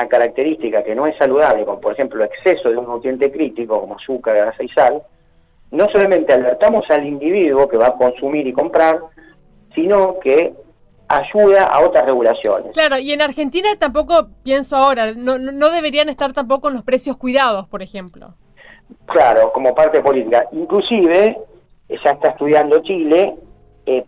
característica 0.09 0.83
que 0.83 0.95
no 0.95 1.07
es 1.07 1.17
saludable, 1.17 1.63
como 1.65 1.79
por 1.79 1.93
ejemplo 1.93 2.23
exceso 2.23 2.69
de 2.69 2.77
un 2.77 2.85
nutriente 2.85 3.31
crítico 3.31 3.79
como 3.79 3.95
azúcar, 3.95 4.35
grasa 4.35 4.63
y 4.63 4.69
sal, 4.69 5.01
no 5.71 5.89
solamente 5.89 6.33
alertamos 6.33 6.89
al 6.89 7.05
individuo 7.05 7.67
que 7.67 7.77
va 7.77 7.87
a 7.87 7.95
consumir 7.95 8.45
y 8.47 8.53
comprar, 8.53 8.99
sino 9.73 10.19
que 10.19 10.53
ayuda 11.07 11.65
a 11.65 11.79
otras 11.81 12.05
regulaciones. 12.05 12.71
Claro, 12.73 12.97
y 12.97 13.11
en 13.11 13.21
Argentina 13.21 13.69
tampoco, 13.77 14.29
pienso 14.43 14.75
ahora, 14.75 15.13
no, 15.13 15.37
no 15.37 15.69
deberían 15.69 16.09
estar 16.09 16.33
tampoco 16.33 16.69
los 16.69 16.83
precios 16.83 17.17
cuidados, 17.17 17.67
por 17.67 17.81
ejemplo. 17.81 18.35
Claro, 19.05 19.51
como 19.53 19.73
parte 19.73 20.01
política. 20.01 20.47
Inclusive, 20.51 21.37
eh, 21.89 21.97
ya 22.03 22.11
está 22.11 22.29
estudiando 22.29 22.81
Chile 22.81 23.35
eh, 23.85 24.05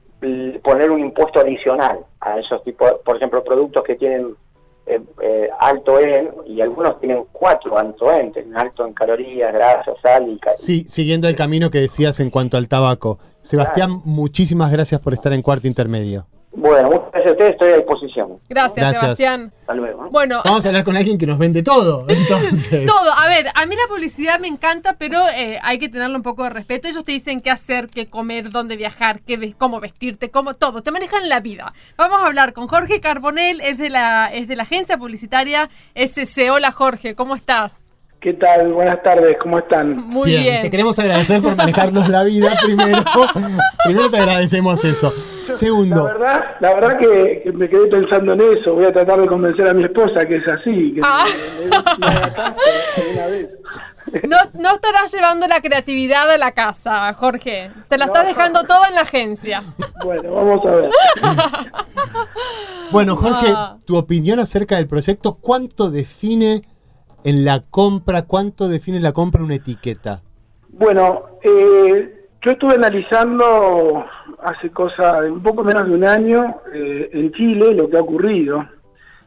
poner 0.63 0.91
un 0.91 0.99
impuesto 0.99 1.39
adicional 1.39 1.99
a 2.21 2.39
esos 2.39 2.63
tipos, 2.63 2.93
por 3.05 3.17
ejemplo, 3.17 3.43
productos 3.43 3.83
que 3.83 3.95
tienen 3.95 4.35
eh, 4.87 5.01
eh, 5.21 5.49
alto 5.59 5.99
en, 5.99 6.31
y 6.47 6.61
algunos 6.61 6.99
tienen 6.99 7.25
cuatro 7.31 7.77
alto 7.77 8.11
en, 8.11 8.31
tienen 8.31 8.55
alto 8.55 8.85
en 8.85 8.93
calorías, 8.93 9.53
grasa, 9.53 9.91
sal 10.01 10.29
y... 10.29 10.39
Sí, 10.55 10.85
siguiendo 10.87 11.27
el 11.27 11.35
camino 11.35 11.69
que 11.69 11.79
decías 11.79 12.19
en 12.19 12.29
cuanto 12.29 12.57
al 12.57 12.67
tabaco. 12.67 13.19
Sebastián, 13.41 14.01
muchísimas 14.05 14.71
gracias 14.71 15.01
por 15.01 15.13
estar 15.13 15.33
en 15.33 15.41
cuarto 15.41 15.67
intermedio. 15.67 16.25
Bueno, 16.51 16.89
muchas 16.89 17.11
gracias 17.11 17.27
a 17.27 17.31
ustedes, 17.33 17.51
estoy 17.51 17.71
a 17.71 17.75
disposición. 17.77 18.39
Gracias, 18.49 18.75
Gracias. 18.77 19.01
Sebastián. 19.01 19.51
Hasta 19.59 19.73
luego. 19.75 20.05
¿eh? 20.05 20.09
Bueno, 20.11 20.41
Vamos 20.43 20.65
a 20.65 20.69
hablar 20.69 20.83
con 20.83 20.95
alguien 20.97 21.17
que 21.17 21.27
nos 21.27 21.37
vende 21.37 21.61
todo. 21.61 22.05
Entonces. 22.09 22.85
todo. 22.85 23.11
A 23.15 23.27
ver, 23.27 23.47
a 23.53 23.65
mí 23.65 23.75
la 23.75 23.87
publicidad 23.87 24.39
me 24.39 24.47
encanta, 24.47 24.93
pero 24.97 25.19
eh, 25.35 25.59
hay 25.61 25.77
que 25.77 25.89
tenerle 25.89 26.15
un 26.15 26.23
poco 26.23 26.43
de 26.43 26.49
respeto. 26.49 26.87
Ellos 26.87 27.03
te 27.03 27.11
dicen 27.11 27.41
qué 27.41 27.51
hacer, 27.51 27.87
qué 27.87 28.09
comer, 28.09 28.49
dónde 28.49 28.75
viajar, 28.75 29.21
qué 29.21 29.53
cómo 29.57 29.79
vestirte, 29.79 30.31
cómo 30.31 30.55
todo. 30.55 30.81
Te 30.81 30.91
manejan 30.91 31.29
la 31.29 31.41
vida. 31.41 31.73
Vamos 31.97 32.21
a 32.21 32.25
hablar 32.25 32.53
con 32.53 32.67
Jorge 32.67 33.01
Carbonell, 33.01 33.61
es 33.61 33.77
de 33.77 33.89
la, 33.89 34.27
es 34.33 34.47
de 34.47 34.55
la 34.55 34.63
agencia 34.63 34.97
publicitaria 34.97 35.69
SC. 35.95 36.49
Hola 36.49 36.71
Jorge, 36.71 37.15
¿cómo 37.15 37.35
estás? 37.35 37.86
¿Qué 38.19 38.33
tal? 38.33 38.73
Buenas 38.73 39.01
tardes, 39.03 39.37
¿cómo 39.39 39.59
están? 39.59 39.95
Muy 40.07 40.31
bien. 40.31 40.63
Te 40.63 40.71
queremos 40.71 40.97
agradecer 40.97 41.39
por 41.41 41.55
manejarnos 41.55 42.09
la 42.09 42.23
vida 42.23 42.51
primero. 42.63 43.03
primero 43.85 44.09
te 44.09 44.17
agradecemos 44.17 44.83
eso. 44.83 45.13
La 45.47 45.53
Segundo, 45.53 46.03
verdad, 46.03 46.41
la 46.59 46.73
verdad 46.73 46.97
que, 46.99 47.51
me 47.53 47.69
quedé 47.69 47.87
pensando 47.87 48.33
en 48.33 48.41
eso. 48.41 48.73
Voy 48.73 48.85
a 48.85 48.91
tratar 48.91 49.21
de 49.21 49.27
convencer 49.27 49.67
a 49.67 49.73
mi 49.73 49.83
esposa 49.83 50.25
que 50.27 50.37
es 50.37 50.47
así, 50.47 50.93
que 50.95 51.01
Ah. 51.03 51.25
me, 51.59 51.63
me- 51.63 51.69
me 51.99 52.05
haga 52.07 52.33
caso 52.33 52.61
alguna 52.97 53.27
vez. 53.27 53.49
No, 54.27 54.37
no 54.61 54.75
estarás 54.75 55.13
llevando 55.13 55.47
la 55.47 55.61
creatividad 55.61 56.29
a 56.31 56.37
la 56.37 56.51
casa, 56.53 57.13
Jorge. 57.13 57.71
Te 57.87 57.97
la 57.97 58.07
No. 58.07 58.13
estás 58.13 58.27
dejando 58.27 58.63
toda 58.63 58.87
en 58.87 58.95
la 58.95 59.01
agencia. 59.01 59.63
Bueno, 60.03 60.31
vamos 60.33 60.65
a 60.65 60.71
ver. 60.71 60.89
bueno, 62.91 63.15
Jorge, 63.15 63.47
Ah. 63.55 63.77
tu 63.85 63.95
opinión 63.97 64.39
acerca 64.39 64.77
del 64.77 64.87
proyecto, 64.87 65.35
¿cuánto 65.39 65.91
define 65.91 66.61
en 67.27 67.43
la 67.43 67.59
compra, 67.69 68.21
cuánto 68.21 68.69
define 68.69 69.01
la 69.01 69.11
compra 69.11 69.43
una 69.43 69.55
etiqueta? 69.55 70.21
Bueno, 70.69 71.23
eh, 71.43 72.23
yo 72.41 72.51
estuve 72.51 72.75
analizando 72.75 74.05
hace 74.41 74.69
cosa 74.69 75.19
de 75.19 75.29
un 75.29 75.43
poco 75.43 75.61
menos 75.61 75.89
de 75.89 75.93
un 75.93 76.05
año 76.05 76.61
eh, 76.73 77.09
en 77.11 77.33
Chile 77.33 77.73
lo 77.73 77.89
que 77.89 77.97
ha 77.97 78.01
ocurrido. 78.01 78.65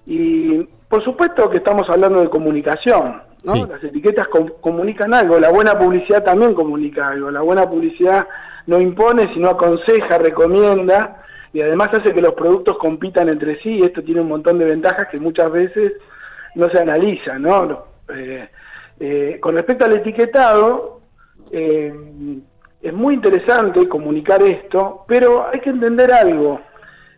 Y 0.06 0.66
por 0.88 1.04
supuesto 1.04 1.50
que 1.50 1.58
estamos 1.58 1.90
hablando 1.90 2.22
de 2.22 2.30
comunicación, 2.30 3.04
¿no? 3.44 3.52
Sí. 3.52 3.66
Las 3.68 3.84
etiquetas 3.84 4.28
com- 4.28 4.52
comunican 4.62 5.12
algo, 5.12 5.38
la 5.38 5.50
buena 5.50 5.78
publicidad 5.78 6.24
también 6.24 6.54
comunica 6.54 7.08
algo. 7.08 7.30
La 7.30 7.42
buena 7.42 7.68
publicidad 7.68 8.26
no 8.66 8.80
impone, 8.80 9.30
sino 9.34 9.50
aconseja, 9.50 10.16
recomienda 10.16 11.22
y 11.52 11.60
además 11.60 11.90
hace 11.92 12.14
que 12.14 12.22
los 12.22 12.32
productos 12.32 12.78
compitan 12.78 13.28
entre 13.28 13.60
sí. 13.60 13.72
Y 13.72 13.82
esto 13.82 14.02
tiene 14.02 14.22
un 14.22 14.28
montón 14.28 14.58
de 14.58 14.64
ventajas 14.64 15.08
que 15.10 15.20
muchas 15.20 15.52
veces 15.52 15.92
no 16.54 16.70
se 16.70 16.78
analizan, 16.78 17.42
¿no? 17.42 17.89
Eh, 18.14 18.48
eh, 18.98 19.38
con 19.40 19.54
respecto 19.54 19.84
al 19.84 19.94
etiquetado, 19.94 21.00
eh, 21.50 21.92
es 22.82 22.92
muy 22.92 23.14
interesante 23.14 23.88
comunicar 23.88 24.42
esto, 24.42 25.04
pero 25.06 25.46
hay 25.52 25.60
que 25.60 25.70
entender 25.70 26.12
algo. 26.12 26.60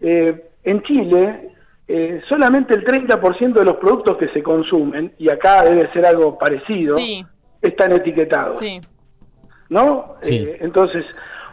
Eh, 0.01 0.51
en 0.65 0.83
Chile, 0.83 1.51
eh, 1.89 2.21
solamente 2.29 2.75
el 2.75 2.85
30% 2.85 3.53
de 3.61 3.65
los 3.65 3.77
productos 3.77 4.17
que 4.17 4.29
se 4.29 4.43
consumen, 4.43 5.13
y 5.19 5.29
acá 5.29 5.65
debe 5.65 5.91
ser 5.93 6.07
algo 6.07 6.39
parecido, 6.39 6.97
Sí, 6.97 7.25
están 7.61 7.93
etiquetados. 7.93 8.59
sí. 8.59 8.81
¿no? 9.69 10.17
Sí. 10.21 10.45
Eh, 10.49 10.59
entonces, 10.61 11.05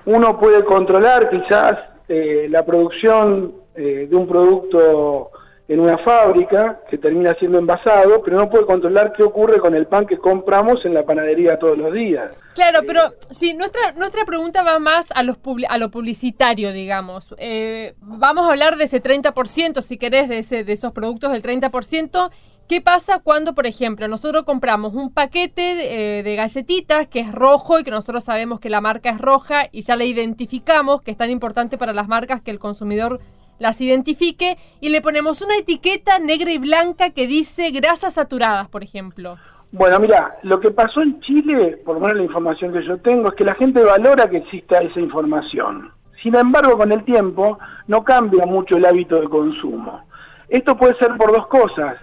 uno 0.05 0.37
puede 0.39 0.63
controlar 0.65 1.29
quizás 1.29 1.77
eh, 2.09 2.47
la 2.49 2.65
producción 2.65 3.53
eh, 3.75 4.07
de 4.09 4.15
un 4.15 4.27
producto 4.27 5.31
en 5.69 5.79
una 5.79 5.97
fábrica 5.99 6.81
que 6.89 6.97
termina 6.97 7.33
siendo 7.35 7.59
envasado, 7.59 8.21
pero 8.23 8.37
no 8.37 8.49
puede 8.49 8.65
controlar 8.65 9.13
qué 9.15 9.21
ocurre 9.23 9.59
con 9.59 9.75
el 9.75 9.85
pan 9.85 10.07
que 10.07 10.17
compramos 10.17 10.83
en 10.83 10.95
la 10.95 11.05
panadería 11.05 11.59
todos 11.59 11.77
los 11.77 11.93
días. 11.93 12.37
Claro, 12.55 12.79
pero 12.87 13.13
sí, 13.29 13.53
nuestra, 13.53 13.91
nuestra 13.91 14.25
pregunta 14.25 14.63
va 14.63 14.79
más 14.79 15.11
a, 15.13 15.21
los 15.21 15.41
publi- 15.41 15.67
a 15.69 15.77
lo 15.77 15.91
publicitario, 15.91 16.73
digamos. 16.73 17.35
Eh, 17.37 17.93
vamos 18.01 18.47
a 18.47 18.51
hablar 18.51 18.77
de 18.77 18.85
ese 18.85 19.01
30%, 19.01 19.81
si 19.81 19.97
querés, 19.97 20.27
de, 20.27 20.39
ese, 20.39 20.63
de 20.63 20.73
esos 20.73 20.91
productos 20.91 21.31
del 21.31 21.43
30%. 21.43 22.31
¿Qué 22.67 22.81
pasa 22.81 23.19
cuando, 23.19 23.53
por 23.55 23.65
ejemplo, 23.67 24.07
nosotros 24.07 24.43
compramos 24.43 24.93
un 24.93 25.11
paquete 25.13 26.19
eh, 26.19 26.23
de 26.23 26.35
galletitas 26.35 27.07
que 27.07 27.19
es 27.19 27.31
rojo 27.31 27.79
y 27.79 27.83
que 27.83 27.91
nosotros 27.91 28.23
sabemos 28.23 28.59
que 28.59 28.69
la 28.69 28.81
marca 28.81 29.09
es 29.11 29.19
roja 29.19 29.63
y 29.71 29.81
ya 29.81 29.95
la 29.95 30.03
identificamos, 30.03 31.01
que 31.01 31.11
es 31.11 31.17
tan 31.17 31.29
importante 31.31 31.77
para 31.77 31.93
las 31.93 32.07
marcas 32.07 32.41
que 32.41 32.51
el 32.51 32.59
consumidor 32.59 33.19
las 33.59 33.79
identifique 33.81 34.57
y 34.81 34.89
le 34.89 35.01
ponemos 35.01 35.41
una 35.41 35.57
etiqueta 35.57 36.17
negra 36.19 36.51
y 36.51 36.57
blanca 36.57 37.11
que 37.11 37.27
dice 37.27 37.71
grasas 37.71 38.15
saturadas, 38.15 38.67
por 38.69 38.83
ejemplo? 38.83 39.37
Bueno, 39.71 39.99
mira, 39.99 40.37
lo 40.41 40.59
que 40.59 40.71
pasó 40.71 41.01
en 41.01 41.19
Chile, 41.21 41.77
por 41.85 41.95
lo 41.95 42.01
menos 42.01 42.17
la 42.17 42.23
información 42.23 42.73
que 42.73 42.83
yo 42.83 42.97
tengo, 42.97 43.29
es 43.29 43.35
que 43.35 43.43
la 43.43 43.53
gente 43.53 43.83
valora 43.83 44.29
que 44.29 44.37
exista 44.37 44.79
esa 44.79 44.99
información. 44.99 45.91
Sin 46.23 46.35
embargo, 46.35 46.77
con 46.77 46.91
el 46.91 47.03
tiempo 47.03 47.59
no 47.87 48.03
cambia 48.03 48.45
mucho 48.45 48.77
el 48.77 48.85
hábito 48.85 49.21
de 49.21 49.29
consumo. 49.29 50.05
Esto 50.47 50.75
puede 50.75 50.97
ser 50.97 51.15
por 51.17 51.31
dos 51.31 51.47
cosas, 51.47 51.97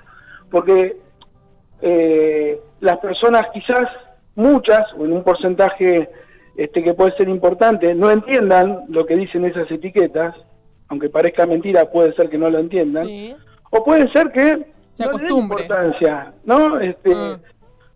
porque 0.50 0.96
eh, 1.82 2.60
las 2.80 2.98
personas 2.98 3.46
quizás, 3.52 3.88
muchas, 4.36 4.86
o 4.96 5.04
en 5.04 5.12
un 5.12 5.25
porcentaje 5.25 6.08
este, 6.56 6.82
que 6.84 6.94
puede 6.94 7.16
ser 7.16 7.28
importante, 7.28 7.94
no 7.94 8.10
entiendan 8.10 8.84
lo 8.88 9.04
que 9.06 9.16
dicen 9.16 9.44
esas 9.44 9.70
etiquetas, 9.70 10.34
aunque 10.88 11.09
parezca 11.09 11.47
mentira, 11.47 11.90
puede 11.90 12.14
ser 12.14 12.28
que 12.28 12.38
no 12.38 12.49
lo 12.50 12.59
entiendan, 12.59 13.07
Sí. 13.07 13.35
o 13.71 13.85
puede 13.85 14.11
ser 14.12 14.31
que 14.33 14.66
Se 14.93 15.05
no 15.05 15.12
le 15.12 15.19
den 15.19 15.26
acostumbre. 15.26 15.62
importancia, 15.62 16.33
¿no? 16.45 16.81
Este, 16.81 17.14
Mm. 17.14 17.37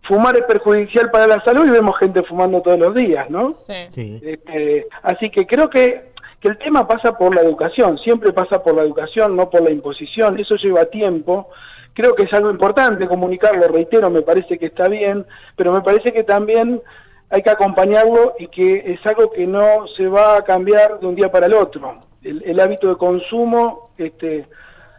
Fumar 0.03 0.35
es 0.35 0.43
perjudicial 0.45 1.11
para 1.11 1.27
la 1.27 1.43
salud 1.43 1.65
y 1.65 1.69
vemos 1.69 1.97
gente 1.99 2.23
fumando 2.23 2.59
todos 2.61 2.79
los 2.79 2.93
días, 2.95 3.29
¿no? 3.29 3.53
Sí. 3.53 3.73
Sí. 3.89 4.19
Este, 4.23 4.87
así 5.03 5.29
que 5.29 5.45
creo 5.45 5.69
que, 5.69 6.11
que 6.39 6.47
el 6.49 6.57
tema 6.57 6.87
pasa 6.87 7.15
por 7.17 7.33
la 7.35 7.41
educación, 7.41 7.97
siempre 7.99 8.33
pasa 8.33 8.63
por 8.63 8.73
la 8.75 8.81
educación, 8.81 9.35
no 9.37 9.49
por 9.49 9.61
la 9.61 9.69
imposición, 9.71 10.39
eso 10.39 10.55
lleva 10.55 10.85
tiempo. 10.85 11.47
creo 11.93 12.15
que 12.15 12.23
es 12.23 12.31
algo 12.33 12.49
importante 12.49 13.05
comunicarlo, 13.05 13.67
reitero, 13.67 14.09
me 14.09 14.21
parece 14.21 14.57
que 14.57 14.67
está 14.67 14.87
bien, 14.87 15.25
pero 15.57 15.73
me 15.73 15.81
parece 15.81 16.13
que 16.13 16.23
también 16.23 16.81
hay 17.29 17.41
que 17.43 17.49
acompañarlo 17.49 18.33
y 18.39 18.47
que 18.47 18.93
es 18.93 19.05
algo 19.05 19.29
que 19.29 19.45
no 19.45 19.85
se 19.97 20.07
va 20.07 20.37
a 20.37 20.41
cambiar 20.43 20.99
de 21.01 21.07
un 21.07 21.15
día 21.15 21.27
para 21.27 21.47
el 21.47 21.53
otro. 21.53 21.93
El, 22.23 22.59
hábito 22.59 22.89
de 22.89 22.95
consumo 22.95 23.89
este, 23.97 24.45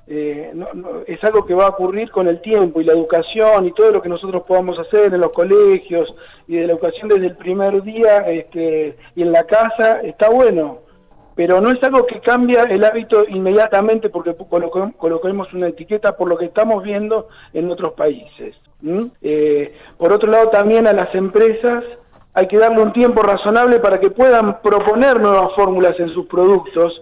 eh, 0.09 0.53
es 1.07 1.23
algo 1.25 1.47
que 1.47 1.55
va 1.55 1.67
a 1.67 1.71
ocurrir 1.71 2.11
con 2.11 2.27
el 2.27 2.41
tiempo 2.41 2.81
y 2.81 2.85
la 2.85 2.93
educación 2.93 3.67
y 3.67 3.73
todo 3.73 3.93
lo 3.93 4.03
que 4.03 4.09
nosotros 4.09 4.43
podamos 4.47 4.79
hacer 4.79 5.15
en 5.15 5.21
los 5.21 5.31
colegios 5.31 6.13
y 6.49 6.57
de 6.57 6.67
la 6.67 6.73
educación 6.73 7.09
desde 7.09 7.27
el 7.27 7.37
primer 7.37 7.83
día 7.83 8.29
este, 8.29 8.97
y 9.15 9.23
en 9.23 9.33
la 9.33 9.45
casa 9.45 10.01
está 10.01 10.29
bueno 10.31 10.81
pero 11.35 11.61
no 11.61 11.71
es 11.71 11.83
algo 11.83 12.07
que 12.07 12.21
cambia 12.21 12.65
el 12.65 12.85
hábito 12.85 13.25
inmediatamente 13.29 14.11
porque 14.11 14.35
coloquemos 14.35 15.53
una 15.55 15.69
etiqueta 15.69 16.17
por 16.17 16.29
lo 16.29 16.37
que 16.37 16.47
estamos 16.47 16.83
viendo 16.83 17.29
en 17.55 17.71
otros 17.71 17.95
países. 17.95 18.55
Eh, 19.23 19.75
por 19.97 20.13
otro 20.13 20.31
lado, 20.31 20.49
también 20.49 20.87
a 20.87 20.93
las 20.93 21.15
empresas 21.15 21.85
hay 22.35 22.49
que 22.49 22.59
darle 22.59 22.83
un 22.83 22.93
tiempo 22.93 23.23
razonable 23.23 23.79
para 23.79 24.01
que 24.01 24.11
puedan 24.11 24.61
proponer 24.61 25.21
nuevas 25.21 25.53
fórmulas 25.55 25.99
en 25.99 26.11
sus 26.11 26.27
productos. 26.27 27.01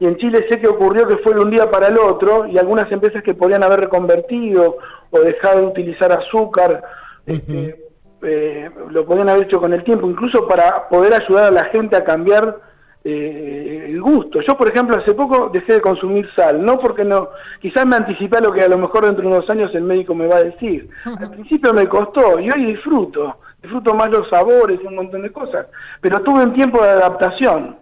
Y 0.00 0.06
en 0.06 0.16
Chile 0.16 0.46
sé 0.50 0.58
que 0.58 0.66
ocurrió 0.66 1.06
que 1.06 1.18
fue 1.18 1.34
de 1.34 1.40
un 1.40 1.50
día 1.50 1.70
para 1.70 1.88
el 1.88 1.98
otro 1.98 2.46
y 2.46 2.58
algunas 2.58 2.90
empresas 2.90 3.22
que 3.22 3.34
podían 3.34 3.62
haber 3.62 3.80
reconvertido 3.80 4.78
o 5.10 5.20
dejado 5.20 5.60
de 5.60 5.66
utilizar 5.66 6.10
azúcar, 6.10 6.82
este, 7.26 7.84
eh, 8.22 8.70
lo 8.90 9.04
podían 9.04 9.28
haber 9.28 9.44
hecho 9.44 9.60
con 9.60 9.74
el 9.74 9.84
tiempo, 9.84 10.08
incluso 10.08 10.48
para 10.48 10.88
poder 10.88 11.14
ayudar 11.14 11.44
a 11.44 11.50
la 11.50 11.64
gente 11.66 11.96
a 11.96 12.04
cambiar 12.04 12.56
eh, 13.04 13.86
el 13.88 14.00
gusto. 14.00 14.40
Yo, 14.40 14.56
por 14.56 14.68
ejemplo, 14.68 14.96
hace 14.96 15.14
poco 15.14 15.48
dejé 15.52 15.74
de 15.74 15.80
consumir 15.80 16.28
sal, 16.34 16.64
no 16.64 16.78
porque 16.78 17.04
no, 17.04 17.30
quizás 17.60 17.86
me 17.86 17.96
anticipé 17.96 18.38
a 18.38 18.42
lo 18.42 18.52
que 18.52 18.62
a 18.62 18.68
lo 18.68 18.78
mejor 18.78 19.04
dentro 19.04 19.22
de 19.22 19.36
unos 19.36 19.50
años 19.50 19.74
el 19.74 19.82
médico 19.82 20.14
me 20.14 20.26
va 20.26 20.36
a 20.36 20.44
decir. 20.44 20.88
Al 21.04 21.30
principio 21.30 21.72
me 21.72 21.88
costó 21.88 22.38
y 22.38 22.50
hoy 22.50 22.66
disfruto, 22.66 23.36
disfruto 23.62 23.94
más 23.94 24.10
los 24.10 24.28
sabores 24.28 24.80
y 24.82 24.86
un 24.86 24.96
montón 24.96 25.22
de 25.22 25.30
cosas, 25.30 25.66
pero 26.00 26.20
tuve 26.22 26.42
un 26.42 26.54
tiempo 26.54 26.82
de 26.82 26.90
adaptación. 26.90 27.76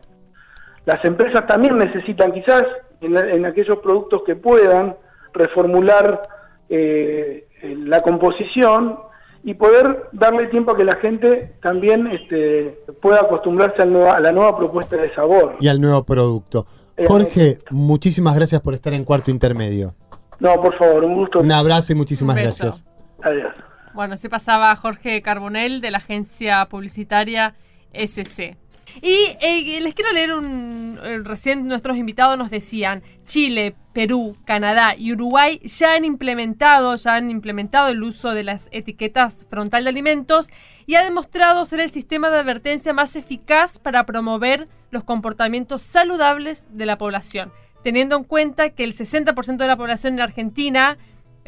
Las 0.89 1.05
empresas 1.05 1.47
también 1.47 1.77
necesitan 1.77 2.33
quizás 2.33 2.63
en, 3.03 3.45
aquellos 3.45 3.79
productos 3.81 4.23
que 4.25 4.37
puedan 4.37 4.97
reformular 5.35 6.23
eh, 6.71 7.47
la 7.63 8.01
composición 8.01 8.99
y 9.45 9.53
poder 9.53 10.09
darle 10.13 10.47
tiempo 10.47 10.71
a 10.73 10.79
que 10.79 10.85
la 10.87 10.97
gente 10.97 11.57
también 11.61 12.07
este, 12.07 12.81
pueda 13.03 13.21
acostumbrarse 13.21 13.83
a 13.83 13.85
la 13.85 14.33
nueva 14.33 14.57
propuesta 14.57 14.97
de 14.97 15.15
sabor. 15.15 15.57
Y 15.61 15.69
al 15.69 15.79
nuevo 15.79 16.05
producto. 16.05 16.65
Eh, 16.97 17.05
Jorge, 17.07 17.59
muchísimas 17.69 18.35
gracias 18.35 18.63
por 18.63 18.73
estar 18.73 18.95
en 18.95 19.05
Cuarto 19.05 19.31
Intermedio. 19.31 19.95
No, 20.41 20.59
por 20.59 20.75
favor, 20.79 21.05
un 21.05 21.17
gusto. 21.17 21.41
Un 21.41 21.53
abrazo 21.53 21.93
y 21.93 21.97
muchísimas 21.97 22.35
gracias. 22.35 22.87
Adiós. 23.23 23.53
Bueno, 23.93 24.17
se 24.17 24.31
pasaba 24.31 24.75
Jorge 24.75 25.21
Carbonell 25.21 25.83
de 25.83 25.91
la 25.91 25.99
agencia 25.99 26.67
publicitaria 26.71 27.57
SC. 27.93 28.57
Y 29.03 29.37
eh, 29.41 29.81
les 29.81 29.95
quiero 29.95 30.13
leer 30.13 30.35
un. 30.35 30.99
Eh, 31.03 31.21
recién 31.23 31.67
nuestros 31.67 31.97
invitados 31.97 32.37
nos 32.37 32.51
decían: 32.51 33.03
Chile, 33.25 33.75
Perú, 33.93 34.37
Canadá 34.45 34.95
y 34.97 35.13
Uruguay 35.13 35.61
ya 35.65 35.95
han 35.95 36.05
implementado, 36.05 36.95
ya 36.97 37.17
han 37.17 37.31
implementado 37.31 37.89
el 37.89 38.03
uso 38.03 38.33
de 38.33 38.45
las 38.45 38.69
etiquetas 38.71 39.47
frontal 39.49 39.85
de 39.85 39.91
alimentos 39.91 40.49
y 40.87 40.95
ha 40.95 41.05
demostrado 41.05 41.65
ser 41.65 41.81
el 41.81 41.91
sistema 41.91 42.31
de 42.31 42.39
advertencia 42.39 42.93
más 42.93 43.17
eficaz 43.17 43.79
para 43.79 44.07
promover 44.07 44.69
los 44.91 45.05
comportamientos 45.05 45.83
saludables 45.83 46.67
de 46.71 46.87
la 46.87 46.97
población, 46.97 47.53
teniendo 47.83 48.17
en 48.17 48.25
cuenta 48.25 48.71
que 48.71 48.85
el 48.85 48.95
60% 48.95 49.57
de 49.57 49.67
la 49.67 49.77
población 49.77 50.15
en 50.15 50.21
Argentina 50.21 50.97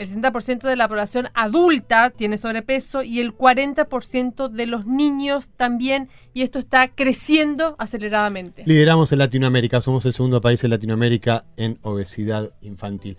el 0.01 0.09
60% 0.09 0.63
de 0.63 0.77
la 0.77 0.89
población 0.89 1.29
adulta 1.35 2.09
tiene 2.09 2.39
sobrepeso 2.39 3.03
y 3.03 3.21
el 3.21 3.37
40% 3.37 4.49
de 4.49 4.67
los 4.67 4.87
niños 4.87 5.51
también, 5.59 6.09
y 6.33 6.41
esto 6.41 6.59
está 6.59 6.89
creciendo 6.89 7.77
aceleradamente. 7.79 8.63
Lideramos 8.65 9.13
en 9.13 9.19
Latinoamérica, 9.19 9.83
somos 9.83 10.07
el 10.07 10.15
segundo 10.15 10.41
país 10.41 10.65
en 10.65 10.71
Latinoamérica 10.71 11.45
en 11.59 11.79
obesidad 11.83 12.51
infantil. 12.63 13.19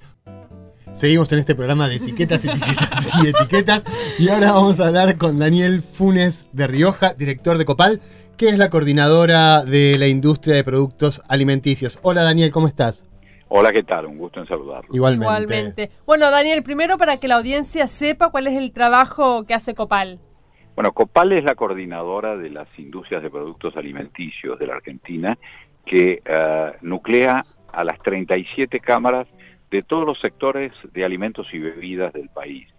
Seguimos 0.91 1.31
en 1.31 1.39
este 1.39 1.53
programa 1.53 1.88
de 1.88 1.97
etiquetas, 1.97 2.43
etiquetas 2.43 3.11
y 3.23 3.27
etiquetas. 3.27 3.85
Y 4.17 4.29
ahora 4.29 4.51
vamos 4.51 4.79
a 4.79 4.88
hablar 4.88 5.19
con 5.19 5.38
Daniel 5.38 5.83
Funes 5.83 6.50
de 6.51 6.65
Rioja, 6.65 7.13
director 7.13 7.59
de 7.59 7.65
Copal, 7.65 8.01
que 8.38 8.50
es 8.50 8.57
la 8.57 8.71
coordinadora 8.71 9.63
de 9.63 9.97
la 10.00 10.07
industria 10.07 10.55
de 10.55 10.63
productos 10.63 11.21
alimenticios. 11.27 12.00
Hola 12.01 12.23
Daniel, 12.23 12.51
¿cómo 12.51 12.67
estás? 12.67 13.05
Hola, 13.53 13.74
¿qué 13.74 13.83
tal? 13.83 14.05
Un 14.05 14.18
gusto 14.18 14.40
en 14.40 14.48
saludarlo. 14.48 14.87
Igualmente. 14.94 15.25
Igualmente. 15.25 15.92
Bueno, 16.05 16.31
Daniel, 16.31 16.64
primero 16.64 16.98
para 16.98 17.18
que 17.18 17.27
la 17.27 17.35
audiencia 17.35 17.85
sepa 17.87 18.29
cuál 18.29 18.48
es 18.48 18.55
el 18.55 18.72
trabajo 18.72 19.46
que 19.46 19.53
hace 19.53 19.75
Copal. 19.75 20.20
Bueno, 20.74 20.94
Copal 20.94 21.33
es 21.33 21.44
la 21.44 21.55
coordinadora 21.55 22.37
de 22.37 22.50
las 22.50 22.70
industrias 22.77 23.22
de 23.22 23.29
productos 23.29 23.75
alimenticios 23.75 24.57
de 24.57 24.68
la 24.68 24.75
Argentina 24.75 25.37
que 25.85 26.22
uh, 26.29 26.77
nuclea 26.79 27.42
a 27.74 27.83
las 27.83 28.00
37 28.00 28.79
cámaras 28.79 29.27
de 29.70 29.81
todos 29.81 30.05
los 30.05 30.18
sectores 30.22 30.72
de 30.94 31.03
alimentos 31.03 31.46
y 31.51 31.59
bebidas 31.59 32.14
del 32.14 32.29
país, 32.29 32.70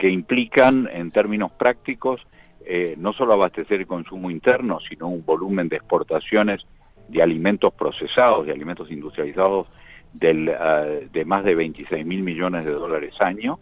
que 0.00 0.10
implican 0.10 0.88
en 0.92 1.12
términos 1.12 1.52
prácticos 1.52 2.26
eh, 2.66 2.96
no 2.98 3.12
solo 3.12 3.34
abastecer 3.34 3.82
el 3.82 3.86
consumo 3.86 4.32
interno, 4.32 4.80
sino 4.80 5.06
un 5.06 5.24
volumen 5.24 5.68
de 5.68 5.76
exportaciones 5.76 6.66
de 7.06 7.22
alimentos 7.22 7.72
procesados, 7.72 8.46
de 8.46 8.52
alimentos 8.52 8.90
industrializados 8.90 9.68
del, 10.12 10.48
ah, 10.50 10.84
de 11.12 11.24
más 11.24 11.44
de 11.44 11.54
26 11.54 12.04
mil 12.04 12.22
millones 12.22 12.64
de 12.64 12.72
dólares 12.72 13.14
año, 13.20 13.58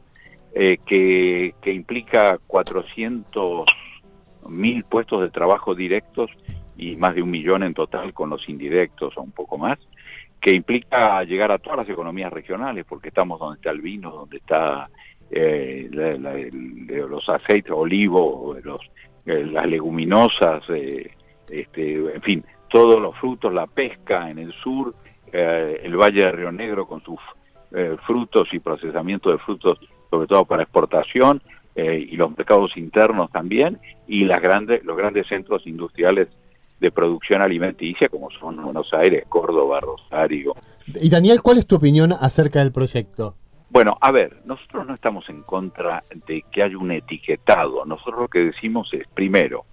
eh, 0.54 0.78
que, 0.86 1.54
que, 1.60 1.72
implica 1.72 2.38
400 2.46 3.66
mil 4.48 4.84
puestos 4.84 5.20
de 5.20 5.28
trabajo 5.28 5.74
directos 5.74 6.30
y 6.76 6.96
más 6.96 7.14
de 7.14 7.22
un 7.22 7.30
millón 7.30 7.62
en 7.62 7.74
total 7.74 8.12
con 8.14 8.30
los 8.30 8.48
indirectos 8.48 9.16
o 9.16 9.22
un 9.22 9.32
poco 9.32 9.58
más, 9.58 9.78
que 10.40 10.52
implica 10.52 11.22
llegar 11.24 11.50
a 11.50 11.58
todas 11.58 11.78
las 11.78 11.88
economías 11.88 12.32
regionales, 12.32 12.84
porque 12.88 13.08
estamos 13.08 13.40
donde 13.40 13.56
está 13.56 13.70
el 13.70 13.80
vino, 13.80 14.12
donde 14.12 14.36
está 14.36 14.82
eh, 15.30 15.88
los 15.90 17.28
aceites, 17.28 17.72
olivo, 17.72 18.56
los, 18.62 18.80
eh, 19.24 19.44
las 19.44 19.66
leguminosas, 19.66 20.62
este, 21.50 22.14
en 22.14 22.22
fin, 22.22 22.44
todos 22.68 23.00
los 23.00 23.16
frutos, 23.16 23.52
la 23.52 23.66
pesca 23.66 24.28
en 24.28 24.38
el 24.38 24.52
sur, 24.52 24.94
eh, 25.32 25.80
el 25.82 25.96
Valle 25.96 26.22
de 26.24 26.32
Río 26.32 26.52
Negro 26.52 26.86
con 26.86 27.02
sus 27.02 27.18
eh, 27.72 27.96
frutos 28.06 28.48
y 28.52 28.58
procesamiento 28.58 29.30
de 29.30 29.38
frutos, 29.38 29.78
sobre 30.10 30.26
todo 30.26 30.44
para 30.44 30.62
exportación, 30.62 31.42
eh, 31.74 32.06
y 32.10 32.16
los 32.16 32.36
mercados 32.36 32.76
internos 32.76 33.30
también, 33.30 33.78
y 34.06 34.24
las 34.24 34.40
grandes, 34.40 34.84
los 34.84 34.96
grandes 34.96 35.26
centros 35.26 35.66
industriales 35.66 36.28
de 36.80 36.90
producción 36.90 37.42
alimenticia, 37.42 38.08
como 38.08 38.30
son 38.30 38.62
Buenos 38.62 38.92
Aires, 38.94 39.24
Córdoba, 39.28 39.80
Rosario. 39.80 40.54
Y 40.94 41.10
Daniel, 41.10 41.42
¿cuál 41.42 41.58
es 41.58 41.66
tu 41.66 41.76
opinión 41.76 42.12
acerca 42.12 42.60
del 42.60 42.72
proyecto? 42.72 43.34
Bueno, 43.68 43.98
a 44.00 44.10
ver, 44.10 44.38
nosotros 44.44 44.86
no 44.86 44.94
estamos 44.94 45.28
en 45.28 45.42
contra 45.42 46.02
de 46.26 46.44
que 46.50 46.62
haya 46.62 46.78
un 46.78 46.92
etiquetado. 46.92 47.84
Nosotros 47.84 48.20
lo 48.20 48.28
que 48.28 48.38
decimos 48.38 48.88
es, 48.92 49.06
primero, 49.08 49.64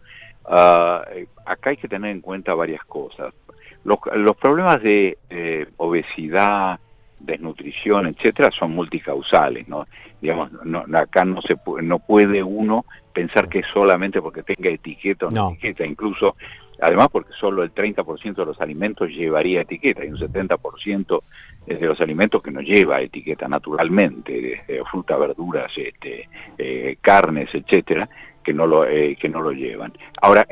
ah, 0.46 1.04
acá 1.46 1.70
hay 1.70 1.78
que 1.78 1.88
tener 1.88 2.12
en 2.12 2.22
cuenta 2.22 2.54
varias 2.54 2.84
cosas. 2.86 3.34
Los, 3.84 4.00
los 4.16 4.36
problemas 4.38 4.82
de 4.82 5.18
obesidad, 5.78 6.80
desnutrición, 7.24 8.08
etcétera, 8.08 8.52
son 8.52 8.72
multicausales, 8.72 9.68
¿no? 9.68 9.88
Digamos, 10.22 10.52
no, 10.64 10.84
acá 10.98 11.26
no 11.26 11.42
se 11.42 11.56
no 11.82 12.00
puede 12.00 12.44
uno 12.44 12.86
pensar 13.14 13.48
que 13.48 13.62
solamente 13.74 14.22
porque 14.22 14.44
tenga 14.44 14.70
etiqueta 14.70 15.28
o 15.28 15.32
no, 15.32 15.50
etiqueta, 15.52 15.86
incluso, 15.86 16.36
además 16.82 17.08
porque 17.12 17.32
solo 17.40 17.64
el 17.64 17.74
30% 17.74 18.36
de 18.36 18.46
los 18.46 18.60
alimentos 18.60 19.10
llevaría 19.10 19.62
etiqueta 19.62 20.04
y 20.04 20.10
un 20.10 20.18
70% 20.18 21.22
de 21.66 21.80
los 21.80 22.00
alimentos 22.02 22.42
que 22.42 22.52
no 22.52 22.62
lleva 22.62 23.02
etiqueta 23.02 23.48
naturalmente, 23.48 24.62
fruta, 24.92 25.18
verduras, 25.18 25.72
este, 25.78 26.28
eh, 26.58 26.98
carnes, 27.02 27.50
etcétera, 27.54 28.10
que 28.44 28.54
no 28.54 28.68
lo 28.68 28.86
eh, 28.86 29.16
que 29.16 29.30
no 29.30 29.42
lo 29.42 29.52
llevan. 29.52 29.94
Ahora 30.22 30.46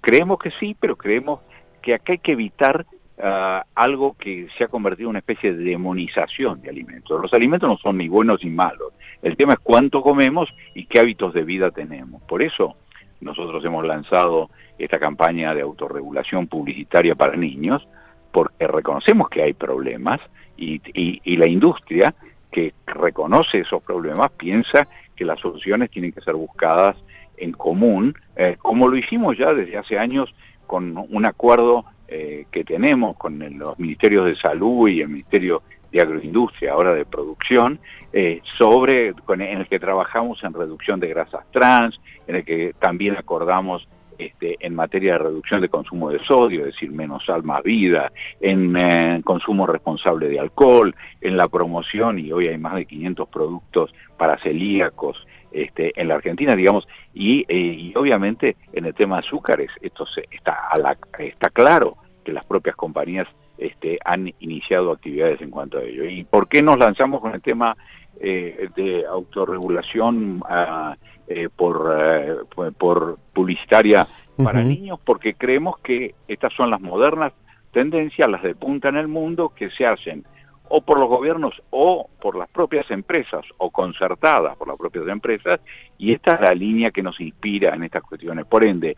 creemos 0.00 0.38
que 0.38 0.50
sí, 0.60 0.76
pero 0.78 0.96
creemos 0.96 1.40
que 1.82 1.94
acá 1.94 2.12
hay 2.12 2.18
que 2.18 2.32
evitar 2.32 2.86
ah, 3.20 3.64
algo 3.74 4.16
que 4.16 4.48
se 4.56 4.64
ha 4.64 4.68
convertido 4.68 5.08
en 5.08 5.10
una 5.10 5.18
especie 5.18 5.52
de 5.52 5.64
demonización 5.64 6.62
de 6.62 6.70
alimentos. 6.70 7.20
Los 7.20 7.32
alimentos 7.34 7.68
no 7.68 7.76
son 7.78 7.98
ni 7.98 8.08
buenos 8.08 8.42
ni 8.42 8.50
malos. 8.50 8.92
El 9.22 9.36
tema 9.36 9.54
es 9.54 9.58
cuánto 9.60 10.02
comemos 10.02 10.48
y 10.74 10.86
qué 10.86 11.00
hábitos 11.00 11.34
de 11.34 11.42
vida 11.42 11.70
tenemos. 11.70 12.22
Por 12.22 12.42
eso 12.42 12.76
nosotros 13.22 13.64
hemos 13.64 13.84
lanzado 13.86 14.50
esta 14.78 14.98
campaña 14.98 15.54
de 15.54 15.62
autorregulación 15.62 16.48
publicitaria 16.48 17.14
para 17.14 17.36
niños, 17.36 17.86
porque 18.32 18.66
reconocemos 18.66 19.28
que 19.28 19.42
hay 19.42 19.52
problemas 19.52 20.20
y, 20.56 20.80
la 21.36 21.46
industria 21.46 22.14
que 22.50 22.74
reconoce 22.86 23.60
esos 23.60 23.82
problemas 23.82 24.30
piensa 24.32 24.86
que 25.16 25.24
las 25.24 25.40
soluciones 25.40 25.90
tienen 25.90 26.12
que 26.12 26.20
ser 26.20 26.34
buscadas 26.34 26.96
en 27.36 27.52
común, 27.52 28.14
eh, 28.36 28.56
como 28.60 28.88
lo 28.88 28.96
hicimos 28.96 29.36
ya 29.38 29.52
desde 29.54 29.76
hace 29.76 29.98
años 29.98 30.32
con 30.72 30.96
un 30.96 31.26
acuerdo 31.26 31.84
eh, 32.08 32.46
que 32.50 32.64
tenemos 32.64 33.18
con 33.18 33.38
los 33.58 33.78
ministerios 33.78 34.24
de 34.24 34.36
salud 34.36 34.88
y 34.88 35.02
el 35.02 35.08
Ministerio 35.08 35.60
de 35.90 36.00
agroindustria, 36.00 36.72
ahora 36.72 36.94
de 36.94 37.04
producción, 37.04 37.78
eh, 38.10 38.40
sobre, 38.56 39.08
en 39.08 39.40
el 39.42 39.68
que 39.68 39.78
trabajamos 39.78 40.42
en 40.42 40.54
reducción 40.54 40.98
de 40.98 41.08
grasas 41.08 41.44
trans, 41.50 42.00
en 42.26 42.36
el 42.36 42.44
que 42.46 42.72
también 42.78 43.18
acordamos 43.18 43.86
este, 44.16 44.56
en 44.60 44.74
materia 44.74 45.12
de 45.12 45.18
reducción 45.18 45.60
de 45.60 45.68
consumo 45.68 46.08
de 46.08 46.24
sodio, 46.24 46.60
es 46.60 46.72
decir, 46.72 46.90
menos 46.90 47.22
sal, 47.26 47.42
más 47.42 47.62
vida, 47.62 48.10
en 48.40 48.74
eh, 48.74 49.20
consumo 49.22 49.66
responsable 49.66 50.30
de 50.30 50.40
alcohol, 50.40 50.94
en 51.20 51.36
la 51.36 51.48
promoción, 51.48 52.18
y 52.18 52.32
hoy 52.32 52.46
hay 52.46 52.56
más 52.56 52.76
de 52.76 52.86
500 52.86 53.28
productos 53.28 53.94
para 54.16 54.38
celíacos 54.38 55.18
este, 55.52 55.92
en 56.00 56.08
la 56.08 56.14
Argentina, 56.14 56.56
digamos, 56.56 56.86
y, 57.14 57.44
eh, 57.48 57.56
y, 57.56 57.94
obviamente 57.96 58.56
en 58.72 58.86
el 58.86 58.94
tema 58.94 59.16
de 59.16 59.26
azúcares, 59.26 59.70
esto 59.80 60.06
se, 60.06 60.24
está, 60.30 60.68
a 60.70 60.78
la, 60.78 60.96
está 61.18 61.50
claro 61.50 61.92
que 62.24 62.32
las 62.32 62.46
propias 62.46 62.76
compañías 62.76 63.28
este, 63.58 63.98
han 64.04 64.32
iniciado 64.40 64.92
actividades 64.92 65.40
en 65.40 65.50
cuanto 65.50 65.78
a 65.78 65.82
ello. 65.82 66.04
¿Y 66.04 66.24
por 66.24 66.48
qué 66.48 66.62
nos 66.62 66.78
lanzamos 66.78 67.20
con 67.20 67.34
el 67.34 67.42
tema 67.42 67.76
eh, 68.20 68.68
de 68.76 69.06
autorregulación 69.06 70.42
ah, 70.48 70.96
eh, 71.28 71.48
por, 71.54 71.94
eh, 71.98 72.36
por 72.78 73.18
publicitaria 73.32 74.06
para 74.42 74.62
niños? 74.62 74.98
Porque 75.04 75.34
creemos 75.34 75.78
que 75.78 76.14
estas 76.28 76.52
son 76.54 76.70
las 76.70 76.80
modernas 76.80 77.32
tendencias, 77.72 78.28
las 78.28 78.42
de 78.42 78.54
punta 78.54 78.88
en 78.88 78.96
el 78.96 79.08
mundo, 79.08 79.52
que 79.54 79.70
se 79.70 79.86
hacen 79.86 80.24
o 80.74 80.80
por 80.80 80.98
los 80.98 81.08
gobiernos 81.08 81.54
o 81.70 82.08
por 82.20 82.34
las 82.36 82.48
propias 82.48 82.90
empresas 82.90 83.44
o 83.58 83.70
concertadas 83.70 84.56
por 84.56 84.68
las 84.68 84.78
propias 84.78 85.06
empresas 85.08 85.60
y 85.98 86.12
esta 86.12 86.34
es 86.34 86.40
la 86.40 86.54
línea 86.54 86.90
que 86.90 87.02
nos 87.02 87.20
inspira 87.20 87.74
en 87.74 87.84
estas 87.84 88.02
cuestiones. 88.02 88.46
Por 88.46 88.64
ende, 88.64 88.96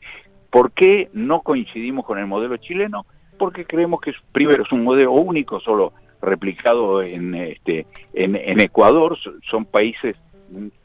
¿por 0.50 0.70
qué 0.70 1.08
no 1.12 1.40
coincidimos 1.40 2.04
con 2.04 2.18
el 2.18 2.26
modelo 2.26 2.56
chileno? 2.58 3.06
porque 3.38 3.64
creemos 3.64 4.00
que 4.00 4.12
primero 4.32 4.62
es 4.62 4.72
un 4.72 4.84
modelo 4.84 5.12
único, 5.12 5.60
solo 5.60 5.92
replicado 6.22 7.02
en 7.02 7.34
este 7.34 7.86
en, 8.14 8.60
Ecuador, 8.60 9.18
son 9.50 9.64
países 9.66 10.16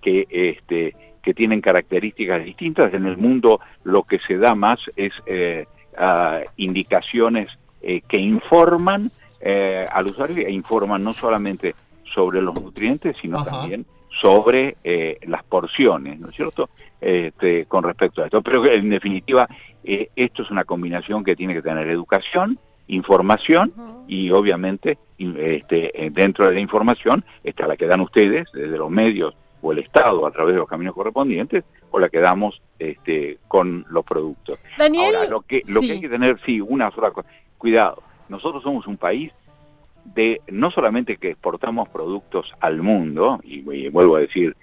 que 0.02 0.25
este 0.30 0.95
que 1.21 1.34
tienen 1.34 1.62
características 1.62 2.43
distintas. 2.43 2.93
En 2.93 3.06
el 3.06 3.17
mundo 3.17 3.60
lo 3.84 4.04
que 4.04 4.19
se 4.19 4.38
da 4.38 4.56
más 4.56 4.80
es 4.95 5.13
eh, 5.25 5.65
indicaciones 6.58 7.49
eh, 7.82 8.02
que 8.08 8.19
informan 8.19 9.12
eh, 9.39 9.88
al 9.91 10.08
usuario 10.08 10.45
e 10.45 10.52
informan 10.52 11.04
no 11.04 11.13
solamente 11.13 11.75
sobre 12.13 12.41
los 12.41 12.60
nutrientes, 12.62 13.15
sino 13.21 13.43
también 13.43 13.86
sobre 14.21 14.75
las 15.21 15.43
porciones, 15.43 16.19
¿no 16.19 16.30
es 16.30 16.36
cierto?, 16.36 16.69
este, 16.99 17.65
con 17.65 17.84
respecto 17.84 18.21
a 18.21 18.25
esto. 18.25 18.41
Pero 18.41 18.65
en 18.65 18.89
definitiva, 18.89 19.47
eh, 19.84 20.10
esto 20.15 20.43
es 20.43 20.52
una 20.52 20.65
combinación 20.65 21.23
que 21.23 21.36
tiene 21.36 21.54
que 21.54 21.62
tener 21.62 21.89
educación, 21.89 22.60
información 22.88 23.73
y 24.08 24.32
obviamente 24.32 24.97
este, 25.17 26.06
eh, 26.06 26.10
dentro 26.12 26.47
de 26.47 26.54
la 26.54 26.60
información 26.60 27.23
está 27.43 27.67
la 27.67 27.78
que 27.78 27.86
dan 27.86 28.02
ustedes 28.02 28.47
desde 28.54 28.78
los 28.78 28.89
medios 28.89 29.36
o 29.62 29.71
el 29.71 29.80
Estado 29.80 30.25
a 30.25 30.32
través 30.32 30.56
de 30.56 30.60
los 30.60 30.69
caminos 30.69 30.95
correspondientes 30.95 31.63
o 31.91 31.99
la 31.99 32.10
que 32.10 32.19
damos 32.19 32.62
este, 32.78 33.38
con 33.47 33.86
los 33.89 34.06
productos. 34.06 34.60
Daniel, 34.78 35.15
Ahora, 35.15 35.30
lo 35.30 35.41
que, 35.41 35.62
lo 35.67 35.82
que 35.82 35.91
hay 35.91 36.02
que 36.02 36.10
tener, 36.10 36.39
sí, 36.45 36.62
una 36.62 36.91
sola 36.91 37.12
cosa, 37.12 37.30
cuidado, 37.58 38.02
nosotros 38.29 38.63
somos 38.63 38.87
un 38.87 38.97
país 38.97 39.31
de 40.05 40.41
no 40.47 40.71
solamente 40.71 41.17
que 41.17 41.31
exportamos 41.31 41.89
productos 41.89 42.51
al 42.61 42.81
mundo, 42.81 43.39
y 43.43 43.89
vuelvo 43.89 44.15
a 44.15 44.21
decir, 44.21 44.55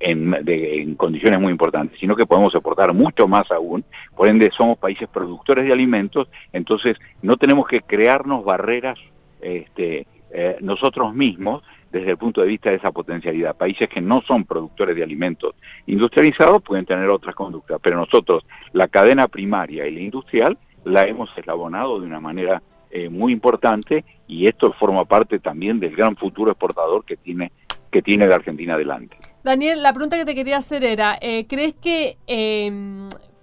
en, 0.00 0.94
condiciones 0.96 1.40
muy 1.40 1.50
importantes, 1.50 1.98
sino 1.98 2.16
que 2.16 2.26
podemos 2.26 2.54
exportar 2.54 2.92
mucho 2.94 3.26
más 3.26 3.50
aún. 3.50 3.84
Por 4.16 4.28
ende, 4.28 4.50
somos 4.56 4.78
países 4.78 5.08
productores 5.08 5.66
de 5.66 5.72
alimentos, 5.72 6.28
entonces 6.52 6.96
no 7.22 7.36
tenemos 7.36 7.66
que 7.66 7.80
crearnos 7.80 8.44
barreras 8.44 8.98
este, 9.40 10.06
eh, 10.30 10.56
nosotros 10.60 11.14
mismos 11.14 11.62
desde 11.92 12.10
el 12.10 12.16
punto 12.16 12.40
de 12.40 12.48
vista 12.48 12.70
de 12.70 12.76
esa 12.76 12.90
potencialidad. 12.90 13.56
Países 13.56 13.88
que 13.88 14.00
no 14.00 14.20
son 14.22 14.44
productores 14.44 14.96
de 14.96 15.02
alimentos 15.02 15.54
industrializados 15.86 16.62
pueden 16.62 16.86
tener 16.86 17.08
otras 17.08 17.34
conductas, 17.34 17.78
pero 17.80 17.96
nosotros 17.96 18.44
la 18.72 18.88
cadena 18.88 19.28
primaria 19.28 19.86
y 19.86 19.94
la 19.94 20.00
industrial 20.00 20.58
la 20.84 21.06
hemos 21.06 21.30
eslabonado 21.38 22.00
de 22.00 22.06
una 22.06 22.20
manera 22.20 22.62
eh, 22.96 23.08
muy 23.08 23.32
importante 23.32 24.04
y 24.28 24.46
esto 24.46 24.72
forma 24.74 25.04
parte 25.04 25.40
también 25.40 25.80
del 25.80 25.96
gran 25.96 26.14
futuro 26.16 26.52
exportador 26.52 27.04
que 27.04 27.16
tiene 27.16 27.50
que 27.90 28.02
tiene 28.02 28.28
la 28.28 28.36
Argentina 28.36 28.74
adelante. 28.74 29.16
Daniel, 29.42 29.82
la 29.82 29.92
pregunta 29.92 30.16
que 30.16 30.24
te 30.24 30.36
quería 30.36 30.58
hacer 30.58 30.84
era, 30.84 31.18
eh, 31.20 31.46
¿crees 31.48 31.74
que, 31.74 32.18
eh, 32.28 32.70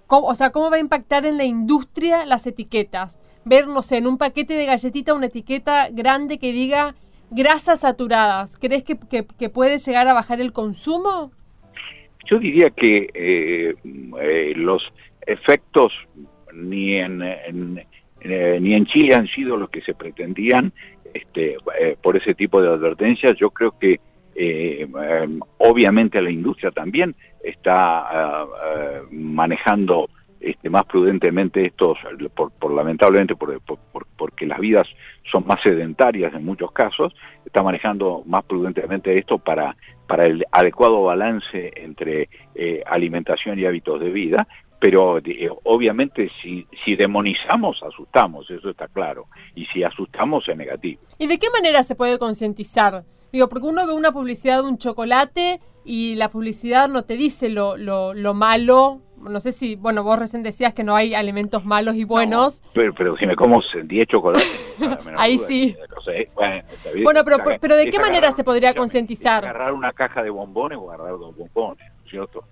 cómo, 0.06 0.26
o 0.26 0.34
sea, 0.34 0.52
cómo 0.52 0.70
va 0.70 0.76
a 0.76 0.80
impactar 0.80 1.26
en 1.26 1.36
la 1.36 1.44
industria 1.44 2.24
las 2.24 2.46
etiquetas? 2.46 3.18
Ver, 3.44 3.66
no 3.66 3.82
sé, 3.82 3.98
en 3.98 4.06
un 4.06 4.16
paquete 4.16 4.54
de 4.54 4.64
galletita 4.64 5.12
una 5.12 5.26
etiqueta 5.26 5.90
grande 5.90 6.38
que 6.38 6.52
diga 6.52 6.94
grasas 7.30 7.80
saturadas. 7.80 8.56
¿Crees 8.56 8.84
que, 8.84 8.98
que, 9.38 9.50
puede 9.50 9.76
llegar 9.76 10.08
a 10.08 10.14
bajar 10.14 10.40
el 10.40 10.52
consumo? 10.52 11.30
Yo 12.26 12.38
diría 12.38 12.70
que 12.70 13.10
eh, 13.12 14.52
los 14.56 14.82
efectos 15.26 15.92
ni 16.54 16.96
en, 16.96 17.84
eh, 18.24 18.58
ni 18.60 18.74
en 18.74 18.86
Chile 18.86 19.14
han 19.14 19.26
sido 19.26 19.56
los 19.56 19.70
que 19.70 19.82
se 19.82 19.94
pretendían 19.94 20.72
este, 21.12 21.56
por 22.00 22.16
ese 22.16 22.34
tipo 22.34 22.62
de 22.62 22.68
advertencias. 22.68 23.36
Yo 23.36 23.50
creo 23.50 23.78
que 23.78 24.00
eh, 24.34 24.86
em, 24.88 25.40
obviamente 25.58 26.22
la 26.22 26.30
industria 26.30 26.70
también 26.70 27.14
está 27.42 27.98
ah, 28.00 28.46
ah, 28.46 29.00
manejando 29.10 30.08
este, 30.40 30.70
más 30.70 30.84
prudentemente 30.84 31.66
estos, 31.66 31.98
por, 32.34 32.72
lamentablemente 32.72 33.36
por, 33.36 33.60
porque 34.16 34.46
las 34.46 34.58
vidas 34.58 34.88
son 35.30 35.46
más 35.46 35.62
sedentarias 35.62 36.34
en 36.34 36.44
muchos 36.44 36.72
casos, 36.72 37.14
está 37.44 37.62
manejando 37.62 38.22
más 38.26 38.44
prudentemente 38.44 39.16
esto 39.16 39.38
para, 39.38 39.76
el 40.18 40.44
adecuado 40.50 41.04
balance 41.04 41.72
entre 41.76 42.28
eh, 42.54 42.82
alimentación 42.84 43.58
y 43.58 43.64
hábitos 43.64 44.00
de 44.00 44.10
vida, 44.10 44.46
pero 44.82 45.18
eh, 45.18 45.48
obviamente 45.62 46.28
si, 46.42 46.66
si 46.84 46.96
demonizamos, 46.96 47.80
asustamos, 47.84 48.50
eso 48.50 48.68
está 48.68 48.88
claro, 48.88 49.28
y 49.54 49.64
si 49.66 49.84
asustamos 49.84 50.48
es 50.48 50.56
negativo. 50.56 51.00
¿Y 51.18 51.28
de 51.28 51.38
qué 51.38 51.46
manera 51.50 51.84
se 51.84 51.94
puede 51.94 52.18
concientizar? 52.18 53.04
Digo, 53.32 53.48
porque 53.48 53.68
uno 53.68 53.86
ve 53.86 53.92
una 53.92 54.10
publicidad 54.10 54.60
de 54.60 54.68
un 54.68 54.78
chocolate 54.78 55.60
y 55.84 56.16
la 56.16 56.32
publicidad 56.32 56.88
no 56.88 57.04
te 57.04 57.16
dice 57.16 57.48
lo, 57.48 57.76
lo, 57.76 58.12
lo 58.12 58.34
malo. 58.34 59.00
No 59.18 59.38
sé 59.38 59.52
si, 59.52 59.76
bueno, 59.76 60.02
vos 60.02 60.18
recién 60.18 60.42
decías 60.42 60.74
que 60.74 60.82
no 60.82 60.96
hay 60.96 61.14
alimentos 61.14 61.64
malos 61.64 61.94
y 61.94 62.02
buenos. 62.02 62.60
pero, 62.74 62.92
pero 62.92 63.16
si 63.16 63.24
me 63.24 63.36
como 63.36 63.62
10 63.84 64.08
chocolates. 64.08 64.74
Ahí 65.16 65.38
sí. 65.38 65.76
bueno, 67.04 67.22
pero, 67.24 67.36
pero 67.60 67.76
¿de 67.76 67.88
qué 67.88 68.00
manera 68.00 68.32
se 68.32 68.42
podría 68.42 68.74
concientizar? 68.74 69.44
Agarrar 69.44 69.74
una 69.74 69.92
caja 69.92 70.24
de 70.24 70.30
bombones 70.30 70.76
o 70.76 70.90
agarrar 70.90 71.16
dos 71.20 71.36
bombones, 71.36 71.86
¿cierto? 72.10 72.42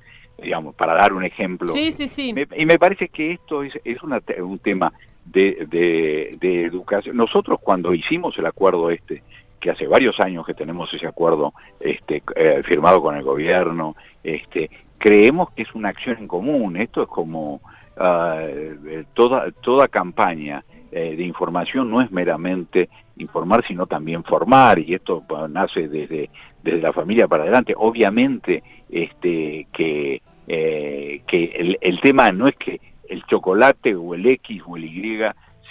Digamos, 0.42 0.74
para 0.74 0.94
dar 0.94 1.12
un 1.12 1.24
ejemplo. 1.24 1.68
Sí, 1.68 1.92
sí, 1.92 2.09
sí. 2.09 2.35
y 2.57 2.66
me 2.66 2.79
parece 2.79 3.09
que 3.09 3.33
esto 3.33 3.62
es, 3.62 3.74
es 3.85 3.98
un 4.03 4.59
tema 4.59 4.92
de, 5.24 5.66
de, 5.68 6.37
de 6.40 6.64
educación. 6.64 7.16
Nosotros 7.16 7.59
cuando 7.62 7.94
hicimos 7.94 8.37
el 8.38 8.46
acuerdo 8.46 8.90
este, 8.90 9.22
que 9.61 9.70
hace 9.70 9.87
varios 9.87 10.18
años 10.20 10.46
que 10.46 10.55
tenemos 10.55 10.92
ese 10.92 11.07
acuerdo 11.07 11.53
este, 11.79 12.22
eh, 12.35 12.62
firmado 12.64 13.03
con 13.03 13.14
el 13.16 13.22
gobierno, 13.22 13.94
este, 14.24 14.70
creemos 14.98 15.50
que 15.53 15.62
es 15.62 15.74
una 15.74 15.90
acción 15.90 16.16
en 16.18 16.26
común. 16.26 16.76
Esto 16.76 17.03
es 17.03 17.09
como 17.09 17.61
eh, 18.00 19.05
toda, 19.14 19.50
toda 19.61 19.88
campaña 19.88 20.64
eh, 20.90 21.14
de 21.16 21.22
información 21.24 21.90
no 21.90 22.00
es 22.00 22.11
meramente 22.11 22.88
informar, 23.16 23.64
sino 23.68 23.87
también 23.87 24.24
formar, 24.24 24.79
y 24.79 24.94
esto 24.94 25.22
nace 25.50 25.88
desde, 25.88 26.31
desde 26.62 26.81
la 26.81 26.92
familia 26.92 27.29
para 27.29 27.42
adelante. 27.42 27.74
Obviamente 27.76 28.62
este, 28.88 29.66
que, 29.72 30.22
que 30.51 31.53
el, 31.57 31.79
el 31.81 32.01
tema 32.01 32.33
no 32.33 32.49
es 32.49 32.57
que 32.57 32.81
el 33.09 33.25
chocolate 33.25 33.95
o 33.95 34.15
el 34.15 34.27
X 34.27 34.63
o 34.67 34.77
el 34.77 34.85
Y 34.85 35.19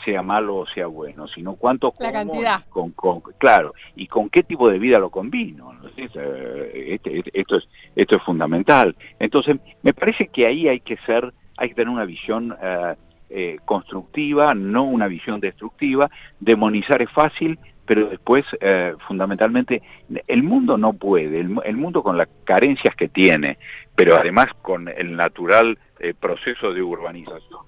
sea 0.06 0.22
malo 0.22 0.58
o 0.58 0.68
sea 0.68 0.88
bueno, 0.88 1.28
sino 1.28 1.56
cuánto 1.56 1.94
la 2.00 2.12
cantidad. 2.12 2.63
Con, 2.70 2.94
claro, 3.38 3.74
y 3.96 4.08
con 4.08 4.30
qué 4.30 4.44
tipo 4.44 4.70
de 4.70 4.80
vida 4.80 5.00
lo 5.00 5.10
combino. 5.10 5.74
Este, 5.96 6.94
este, 6.94 7.22
esto, 7.34 7.58
es, 7.58 7.68
esto 7.96 8.18
es 8.18 8.24
fundamental. 8.24 8.96
Entonces, 9.20 9.58
me 9.84 9.94
parece 9.94 10.28
que 10.28 10.46
ahí 10.46 10.68
hay 10.68 10.80
que 10.80 10.98
ser, 11.06 11.34
hay 11.58 11.70
que 11.70 11.76
tener 11.76 11.89
una 11.89 12.06
visión 12.06 12.56
eh, 12.62 12.96
eh, 13.30 13.60
constructiva, 13.65 14.54
no 14.54 14.84
una 14.84 15.08
visión 15.08 15.39
destructiva. 15.39 16.10
Demonizar 16.39 17.02
es 17.02 17.12
fácil, 17.12 17.60
pero 17.89 18.08
después, 18.08 18.46
eh, 18.62 18.94
fundamentalmente, 19.08 19.82
el 20.28 20.44
mundo 20.44 20.78
no 20.78 20.94
puede, 20.94 21.39
el, 21.39 21.76
mundo 21.76 22.04
con 22.04 22.18
las 22.18 22.30
carencias 22.44 22.96
que 22.96 23.10
tiene, 23.10 23.58
pero 24.03 24.17
además 24.17 24.47
con 24.62 24.88
el 24.88 25.15
natural 25.15 25.77
proceso 26.19 26.73
de 26.73 26.81
urbanización 26.81 27.62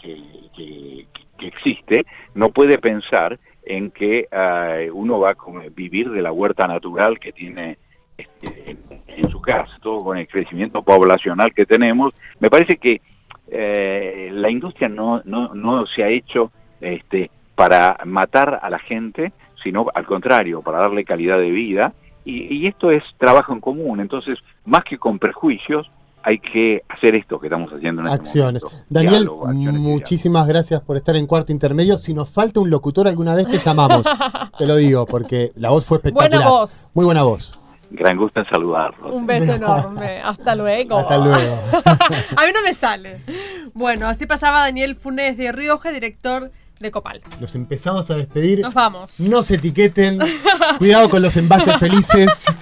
que, 0.00 1.06
que 1.38 1.46
existe, 1.46 2.06
no 2.34 2.50
puede 2.50 2.78
pensar 2.78 3.38
en 3.64 3.90
que 3.90 4.28
uh, 4.32 4.92
uno 4.92 5.18
va 5.20 5.30
a 5.30 5.36
vivir 5.74 6.10
de 6.10 6.22
la 6.22 6.32
huerta 6.32 6.66
natural 6.66 7.18
que 7.18 7.32
tiene 7.32 7.78
este, 8.16 8.76
en, 9.06 9.30
su 9.30 9.40
casa, 9.40 9.70
todo 9.82 10.04
con 10.04 10.18
el 10.18 10.28
crecimiento 10.28 10.82
poblacional 10.82 11.52
que 11.54 11.66
tenemos. 11.66 12.12
Me 12.38 12.50
parece 12.50 12.76
que 12.76 13.00
eh, 13.48 14.30
la 14.32 14.50
industria 14.50 14.88
no, 14.88 15.22
no, 15.24 15.54
no 15.54 15.86
se 15.86 16.02
ha 16.02 16.08
hecho 16.08 16.52
este, 16.80 17.30
para 17.54 17.98
matar 18.04 18.60
a 18.62 18.70
la 18.70 18.78
gente, 18.78 19.32
sino 19.62 19.86
al 19.94 20.04
contrario, 20.06 20.62
para 20.62 20.78
darle 20.78 21.04
calidad 21.04 21.38
de 21.38 21.50
vida. 21.50 21.92
Y, 22.24 22.54
y 22.54 22.66
esto 22.66 22.90
es 22.90 23.02
trabajo 23.18 23.52
en 23.52 23.60
común, 23.60 24.00
entonces, 24.00 24.38
más 24.64 24.84
que 24.84 24.98
con 24.98 25.18
prejuicios, 25.18 25.90
hay 26.22 26.38
que 26.38 26.82
hacer 26.88 27.14
esto 27.14 27.38
que 27.38 27.46
estamos 27.46 27.72
haciendo 27.72 28.02
en 28.02 28.08
este 28.08 28.18
Acciones. 28.18 28.64
momento. 28.64 28.84
Daniel, 28.88 29.12
Diálogo, 29.12 29.46
acciones 29.46 29.74
y 29.74 29.84
muchísimas 29.84 30.46
gracias 30.46 30.80
por 30.82 30.96
estar 30.96 31.16
en 31.16 31.26
cuarto 31.26 31.52
intermedio. 31.52 31.96
Si 31.96 32.12
nos 32.14 32.30
falta 32.30 32.60
un 32.60 32.70
locutor 32.70 33.08
alguna 33.08 33.34
vez, 33.34 33.48
te 33.48 33.58
llamamos. 33.58 34.02
te 34.58 34.66
lo 34.66 34.76
digo, 34.76 35.06
porque 35.06 35.50
la 35.56 35.70
voz 35.70 35.86
fue 35.86 35.96
espectacular. 35.98 36.30
Buena 36.30 36.50
voz. 36.50 36.90
Muy 36.94 37.04
buena 37.04 37.22
voz. 37.22 37.58
Gran 37.92 38.16
gusto 38.18 38.40
en 38.40 38.46
saludarlos. 38.46 39.12
Un 39.12 39.26
beso 39.26 39.54
enorme. 39.54 40.20
Hasta 40.22 40.54
luego. 40.54 40.98
Hasta 40.98 41.18
luego. 41.18 41.58
A 42.36 42.46
mí 42.46 42.52
no 42.54 42.62
me 42.62 42.72
sale. 42.74 43.20
Bueno, 43.74 44.06
así 44.06 44.26
pasaba 44.26 44.60
Daniel 44.60 44.94
Funes 44.94 45.36
de 45.36 45.50
Rioja, 45.50 45.90
director 45.90 46.52
de 46.80 46.90
Copal. 46.90 47.20
Nos 47.40 47.54
empezamos 47.54 48.10
a 48.10 48.14
despedir. 48.16 48.60
Nos 48.60 48.72
vamos. 48.72 49.20
No 49.20 49.42
se 49.42 49.56
etiqueten. 49.56 50.18
Cuidado 50.78 51.10
con 51.10 51.20
los 51.22 51.36
envases 51.36 51.76
felices. 51.78 52.46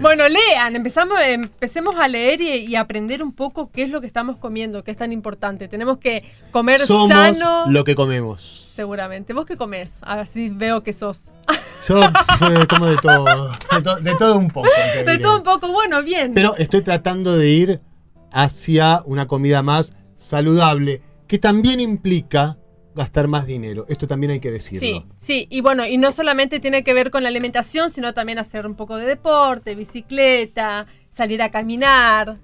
Bueno, 0.00 0.24
lean, 0.28 0.74
empezamos, 0.76 1.18
empecemos 1.20 1.94
a 1.96 2.08
leer 2.08 2.40
y, 2.40 2.48
y 2.72 2.74
aprender 2.76 3.22
un 3.22 3.32
poco 3.32 3.70
qué 3.70 3.82
es 3.82 3.90
lo 3.90 4.00
que 4.00 4.06
estamos 4.06 4.36
comiendo, 4.38 4.82
qué 4.82 4.90
es 4.92 4.96
tan 4.96 5.12
importante. 5.12 5.68
Tenemos 5.68 5.98
que 5.98 6.24
comer 6.52 6.78
Somos 6.78 7.10
sano. 7.10 7.64
lo 7.66 7.84
que 7.84 7.94
comemos. 7.94 8.70
Seguramente. 8.74 9.34
¿Vos 9.34 9.44
qué 9.44 9.56
comés? 9.58 9.98
Así 10.00 10.48
veo 10.48 10.82
que 10.82 10.94
sos. 10.94 11.24
Yo 11.86 12.02
eh, 12.02 12.66
como 12.68 12.86
de 12.86 12.96
todo. 12.96 13.48
De, 13.72 13.82
to- 13.82 14.00
de 14.00 14.14
todo 14.16 14.36
un 14.38 14.48
poco. 14.48 14.68
De 14.94 15.00
diré. 15.02 15.18
todo 15.18 15.36
un 15.36 15.42
poco, 15.44 15.68
bueno, 15.70 16.02
bien. 16.02 16.32
Pero 16.34 16.56
estoy 16.56 16.80
tratando 16.80 17.36
de 17.36 17.50
ir 17.50 17.80
hacia 18.32 19.02
una 19.04 19.26
comida 19.26 19.62
más 19.62 19.92
saludable, 20.16 21.02
que 21.26 21.38
también 21.38 21.78
implica 21.78 22.56
gastar 23.00 23.28
más 23.28 23.46
dinero. 23.46 23.86
Esto 23.88 24.06
también 24.06 24.32
hay 24.32 24.40
que 24.40 24.50
decirlo. 24.50 25.00
Sí, 25.00 25.06
sí, 25.16 25.46
y 25.50 25.62
bueno, 25.62 25.86
y 25.86 25.96
no 25.96 26.12
solamente 26.12 26.60
tiene 26.60 26.84
que 26.84 26.92
ver 26.92 27.10
con 27.10 27.22
la 27.22 27.30
alimentación, 27.30 27.90
sino 27.90 28.12
también 28.12 28.38
hacer 28.38 28.66
un 28.66 28.74
poco 28.74 28.96
de 28.96 29.06
deporte, 29.06 29.74
bicicleta, 29.74 30.86
salir 31.08 31.40
a 31.40 31.50
caminar. 31.50 32.38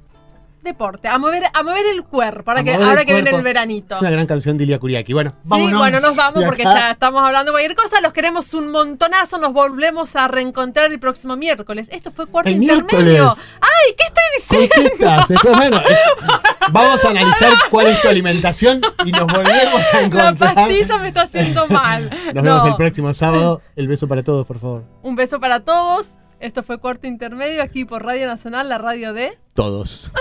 Deporte, 0.67 1.09
a 1.09 1.17
mover, 1.19 1.45
a 1.53 1.63
mover 1.63 1.87
el 1.87 2.05
cuerpo, 2.05 2.51
ahora 2.51 2.61
A 2.61 2.65
que, 2.65 2.75
ahora 2.75 3.05
que 3.07 3.15
viene 3.15 3.31
el 3.31 3.43
veranito. 3.43 3.95
Es 3.95 4.01
una 4.03 4.11
gran 4.11 4.27
canción 4.27 4.59
de 4.59 4.65
Ilia 4.65 4.79
Kuriaki. 4.79 5.13
Bueno, 5.15 5.31
Sí, 5.31 5.37
vámonos. 5.49 5.79
bueno, 5.79 6.01
nos 6.01 6.17
vamos 6.17 6.45
porque 6.45 6.65
ya 6.65 6.91
estamos 6.91 7.23
hablando 7.25 7.53
de 7.53 7.55
cualquier 7.55 7.75
cosa. 7.77 8.01
Los 8.03 8.13
queremos 8.13 8.53
un 8.53 8.71
montonazo. 8.71 9.39
Nos 9.39 9.53
volvemos 9.55 10.15
a 10.17 10.29
reencontrar 10.29 10.91
el 10.93 10.99
próximo 11.01 11.37
miércoles. 11.37 11.89
Esto 11.91 12.11
fue 12.13 12.27
cuarto 12.27 12.51
El 12.51 12.63
intermedio. 12.63 12.99
miércoles. 12.99 13.45
¡Ay! 13.61 13.95
¿Qué 13.97 14.05
estoy 14.05 14.23
¿Con 14.59 14.59
diciendo? 14.61 14.75
qué 14.75 14.87
estás? 14.95 15.31
Esto, 15.31 15.53
bueno, 15.55 15.81
vamos 16.73 17.05
a 17.05 17.11
analizar 17.11 17.53
cuál 17.71 17.87
es 17.87 18.03
tu 18.03 18.09
alimentación 18.09 18.81
y 19.05 19.13
nos 19.13 19.27
volvemos 19.27 19.95
a 19.95 19.97
La 19.97 20.03
encontrar. 20.03 20.55
pastilla 20.55 20.99
me 20.99 21.09
está 21.09 21.23
haciendo 21.23 21.67
mal. 21.69 22.11
Nos 22.35 22.35
No. 22.35 22.43
vemos 22.43 22.69
el 22.69 22.77
próximo 22.77 23.15
sábado. 23.15 23.63
El 23.77 23.89
beso 23.89 24.09
para 24.09 24.23
todos, 24.23 24.47
por 24.47 24.59
favor. 24.59 24.85
Un 25.03 25.17
beso 25.17 25.39
para 25.41 25.61
todos. 25.61 26.09
Esto 26.39 26.63
fue 26.63 26.79
Cuarto 26.79 27.07
Intermedio 27.07 27.63
aquí 27.63 27.87
por 27.87 28.05
Radio 28.05 28.27
Nacional, 28.27 28.69
la 28.69 28.77
radio 28.77 29.15
de... 29.15 29.39
Todos. 29.55 30.13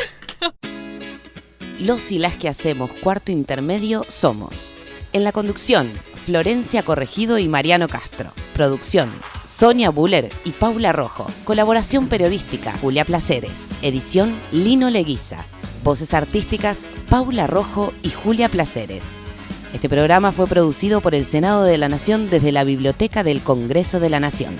Los 1.79 2.13
y 2.13 2.19
las 2.19 2.37
que 2.37 2.47
hacemos 2.47 2.91
cuarto 2.93 3.33
intermedio 3.33 4.05
somos. 4.07 4.73
En 5.11 5.25
la 5.25 5.33
conducción, 5.33 5.91
Florencia 6.25 6.83
Corregido 6.83 7.37
y 7.37 7.49
Mariano 7.49 7.89
Castro. 7.89 8.31
Producción, 8.53 9.11
Sonia 9.43 9.89
Buller 9.89 10.31
y 10.45 10.51
Paula 10.51 10.93
Rojo. 10.93 11.27
Colaboración 11.43 12.07
periodística, 12.07 12.71
Julia 12.79 13.03
Placeres. 13.03 13.71
Edición, 13.81 14.33
Lino 14.53 14.89
Leguiza. 14.89 15.45
Voces 15.83 16.13
artísticas, 16.13 16.83
Paula 17.09 17.45
Rojo 17.45 17.93
y 18.01 18.09
Julia 18.09 18.47
Placeres. 18.47 19.03
Este 19.73 19.89
programa 19.89 20.31
fue 20.31 20.47
producido 20.47 21.01
por 21.01 21.13
el 21.13 21.25
Senado 21.25 21.63
de 21.63 21.77
la 21.77 21.89
Nación 21.89 22.29
desde 22.29 22.53
la 22.53 22.63
Biblioteca 22.63 23.23
del 23.23 23.41
Congreso 23.41 23.99
de 23.99 24.09
la 24.09 24.21
Nación. 24.21 24.55